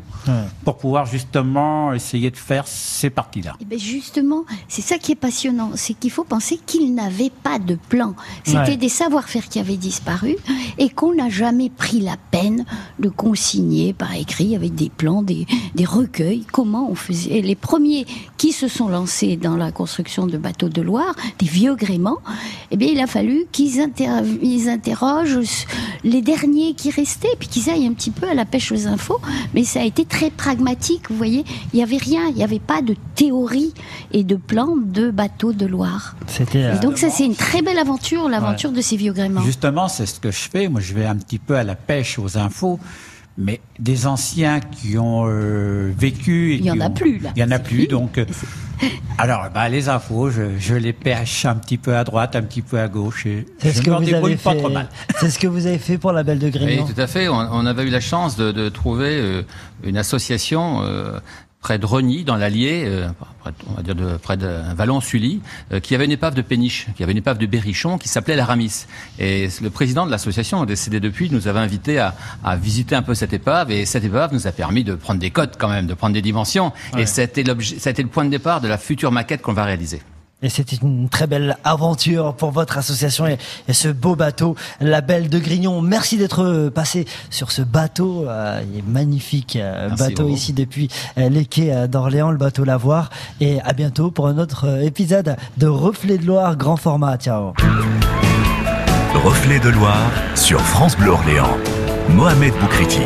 pour 0.64 0.78
pouvoir 0.78 1.08
justement 1.08 1.94
essayer 1.94 2.30
de 2.30 2.38
faire 2.38 2.68
ces 2.68 3.10
parties-là. 3.10 3.56
Eh 3.60 3.66
ben 3.66 3.80
justement, 3.80 4.44
c'est 4.68 4.84
ça 4.84 5.00
qui 5.00 5.14
est 5.14 5.16
passionnant, 5.16 5.72
c'est 5.76 5.96
qu'il 5.96 6.12
faut 6.12 6.24
penser 6.24 6.60
qu'il 6.64 6.94
n'avait 6.94 7.32
pas 7.32 7.58
de 7.58 7.76
plan. 7.90 8.14
C'était 8.44 8.78
des 8.78 8.90
savoir-faire 8.90 9.50
qui 9.50 9.60
avaient 9.60 9.78
disparu 9.78 10.36
et 10.78 10.90
qu'on 10.90 11.16
n'a 11.16 11.30
jamais 11.30 11.70
pris 11.70 12.02
la 12.02 12.18
peine 12.30 12.66
de 13.00 13.10
consigner 13.10 13.94
par 13.94 14.14
écrit 14.14 14.56
avec 14.56 14.76
des 14.76 14.90
plans, 14.90 15.24
des, 15.24 15.48
des 15.74 15.86
recueils, 15.86 16.46
comment 16.52 16.90
on 16.90 16.96
faisait. 16.96 17.38
Et 17.38 17.42
les 17.42 17.56
premiers 17.56 18.06
qui 18.38 18.52
se 18.52 18.68
sont 18.68 18.90
lancés 18.90 19.38
dans 19.38 19.56
la 19.56 19.72
construction 19.72 20.28
de 20.28 20.38
bateaux 20.38 20.70
de 20.70 20.82
Loire, 20.82 21.16
des 21.40 21.48
vieux 21.48 21.76
gréments, 21.76 22.20
eh 22.70 22.78
bien, 22.78 22.90
il 22.90 23.00
a 23.00 23.08
fallu 23.08 23.46
qu'ils 23.52 23.80
interviennent 23.82 24.41
ils 24.42 24.70
interrogent 24.70 25.66
les 26.04 26.22
derniers 26.22 26.74
qui 26.74 26.92
restaient, 26.92 27.36
puis 27.40 27.48
qu'ils 27.48 27.70
aillent 27.70 27.88
un 27.88 27.94
petit 27.94 28.12
peu 28.12 28.28
à 28.28 28.34
la 28.34 28.46
pêche 28.46 28.72
aux 28.72 28.88
infos. 28.88 29.20
Mais 29.54 29.64
ça 29.64 29.82
a 29.82 29.84
été 29.84 30.06
très 30.06 30.30
pragmatique, 30.30 31.10
vous 31.10 31.18
voyez. 31.18 31.44
Il 31.74 31.78
n'y 31.78 31.84
avait 31.84 31.98
rien, 31.98 32.28
il 32.30 32.36
n'y 32.36 32.44
avait 32.44 32.60
pas 32.60 32.82
de 32.82 32.96
théorie 33.16 33.74
et 34.12 34.24
de 34.24 34.36
plan 34.36 34.76
de 34.78 35.12
bateau 35.12 35.54
de 35.54 35.66
Loire. 35.66 36.16
C'était. 36.28 36.80
donc 36.80 36.98
ça, 36.98 37.10
c'est 37.10 37.26
une 37.26 37.36
très 37.36 37.62
belle 37.62 37.80
aventure, 37.80 38.30
l'aventure 38.30 38.72
de 38.72 38.82
ces 38.82 38.98
vieux 38.98 39.14
gréments. 39.14 39.42
Justement, 39.42 39.88
c'est 39.88 40.06
ce 40.06 40.20
que 40.20 40.32
je 40.32 40.50
fais. 40.50 40.68
Moi, 40.68 40.82
je 40.82 40.94
vais 40.94 41.06
un 41.06 41.16
petit 41.16 41.40
peu 41.40 41.56
à 41.56 41.64
la 41.64 41.76
pêche 41.76 42.20
aux 42.20 42.38
infos 42.38 42.80
mais 43.38 43.62
des 43.80 44.08
anciens 44.08 44.60
qui 44.60 44.98
ont 44.98 45.24
euh, 45.26 45.92
vécu. 45.98 46.56
il 46.56 46.64
n'y 46.64 46.72
en 46.72 46.80
a 46.82 46.90
plus, 46.90 47.18
là. 47.20 47.32
Il 47.36 47.44
n'y 47.44 47.48
en 47.48 47.56
a 47.56 47.60
plus, 47.60 47.88
donc. 47.88 48.20
Euh, 48.84 48.88
alors, 49.18 49.48
bah, 49.54 49.70
les 49.70 49.90
infos, 49.90 50.30
je, 50.30 50.74
les 50.74 50.94
pêche 50.94 51.46
un 51.46 51.56
petit 51.56 51.78
peu 51.78 51.96
à 51.96 52.04
droite, 52.04 52.36
un 52.36 52.42
petit 52.42 52.62
peu 52.62 52.80
à 52.80 52.88
gauche. 52.88 53.26
Et 53.26 53.46
c'est 53.60 53.74
ce 53.74 53.82
que 53.82 53.90
vous 53.90 54.14
avez 54.14 54.38
fait. 54.38 54.50
C'est 55.20 55.30
ce 55.30 55.40
que 55.40 55.48
vous 55.48 55.68
avez 55.68 55.78
fait 55.78 55.98
pour 55.98 56.12
la 56.12 56.24
Belle 56.24 56.40
de 56.40 56.50
Grignon. 56.50 56.86
Oui, 56.86 56.94
tout 56.94 57.00
à 57.00 57.08
fait. 57.08 57.28
On, 57.28 57.66
avait 57.66 57.84
eu 57.84 57.90
la 57.90 58.00
chance 58.00 58.36
de, 58.36 58.70
trouver 58.70 59.20
euh, 59.20 59.44
une 59.84 59.98
association 59.98 60.82
près 61.62 61.78
de 61.78 61.86
Reny, 61.86 62.24
dans 62.24 62.36
l'Allier, 62.36 62.84
euh, 62.86 63.08
on 63.70 63.74
va 63.76 63.84
dire 63.84 63.96
de, 63.96 64.18
près 64.18 64.36
de 64.36 64.50
Vallon-Sully, 64.76 65.42
euh, 65.72 65.80
qui 65.80 65.94
avait 65.94 66.06
une 66.06 66.12
épave 66.12 66.34
de 66.34 66.42
péniche, 66.42 66.88
qui 66.96 67.04
avait 67.04 67.12
une 67.12 67.20
épave 67.20 67.38
de 67.38 67.46
berrichon 67.46 68.00
qui 68.00 68.08
s'appelait 68.08 68.36
l'Aramis. 68.36 68.88
Et 69.20 69.48
le 69.62 69.70
président 69.70 70.06
de 70.06 70.12
l'association, 70.12 70.66
décédé 70.66 71.00
depuis, 71.00 71.30
nous 71.30 71.48
avait 71.48 71.60
invité 71.60 72.00
à, 72.00 72.16
à, 72.44 72.56
visiter 72.56 72.96
un 72.96 73.04
peu 73.04 73.14
cette 73.14 73.34
épave. 73.34 73.72
Et 73.72 73.86
cette 73.86 74.04
épave 74.04 74.34
nous 74.34 74.48
a 74.48 74.52
permis 74.52 74.84
de 74.84 74.96
prendre 74.96 75.20
des 75.20 75.30
cotes 75.30 75.56
quand 75.58 75.70
même, 75.70 75.86
de 75.86 75.94
prendre 75.94 76.14
des 76.14 76.22
dimensions. 76.22 76.74
Et 76.98 77.06
c'était 77.06 77.44
le 77.44 78.08
point 78.08 78.26
de 78.26 78.32
départ 78.32 78.60
de 78.60 78.68
la 78.68 78.80
future 78.80 79.12
maquette 79.12 79.42
qu'on 79.42 79.54
va 79.54 79.64
réaliser. 79.64 80.02
Et 80.44 80.50
c'était 80.50 80.78
une 80.78 81.08
très 81.10 81.28
belle 81.28 81.58
aventure 81.64 82.34
pour 82.34 82.52
votre 82.52 82.78
association 82.78 83.28
et, 83.28 83.38
ce 83.72 83.88
beau 83.90 84.16
bateau, 84.16 84.56
la 84.80 85.02
Belle 85.02 85.30
de 85.30 85.40
Grignon. 85.40 85.82
Merci 85.82 86.18
d'être 86.18 86.70
passé 86.70 87.06
sur 87.30 87.52
ce 87.52 87.62
bateau, 87.62 88.26
euh, 88.28 88.62
il 88.72 88.80
est 88.80 88.88
magnifique 88.88 89.56
euh, 89.56 89.90
bateau 89.90 90.28
ici 90.30 90.54
depuis 90.54 90.90
euh, 91.18 91.30
les 91.30 91.46
quais 91.46 91.88
d'Orléans, 91.88 92.32
le 92.32 92.38
bateau 92.38 92.64
Lavoir. 92.64 93.10
Et 93.40 93.62
à 93.62 93.74
bientôt 93.74 94.12
pour 94.12 94.28
un 94.28 94.38
autre 94.38 94.84
épisode 94.84 95.36
de 95.58 95.68
Reflet 95.68 96.18
de 96.18 96.26
Loire 96.26 96.56
grand 96.56 96.78
format. 96.78 97.18
Ciao. 97.18 97.54
Reflet 99.24 99.60
de 99.60 99.70
Loire 99.70 100.12
sur 100.36 100.60
France 100.62 100.98
Bleu 100.98 101.12
Orléans. 101.12 101.58
Mohamed 102.10 102.54
Boukriti. 102.60 103.02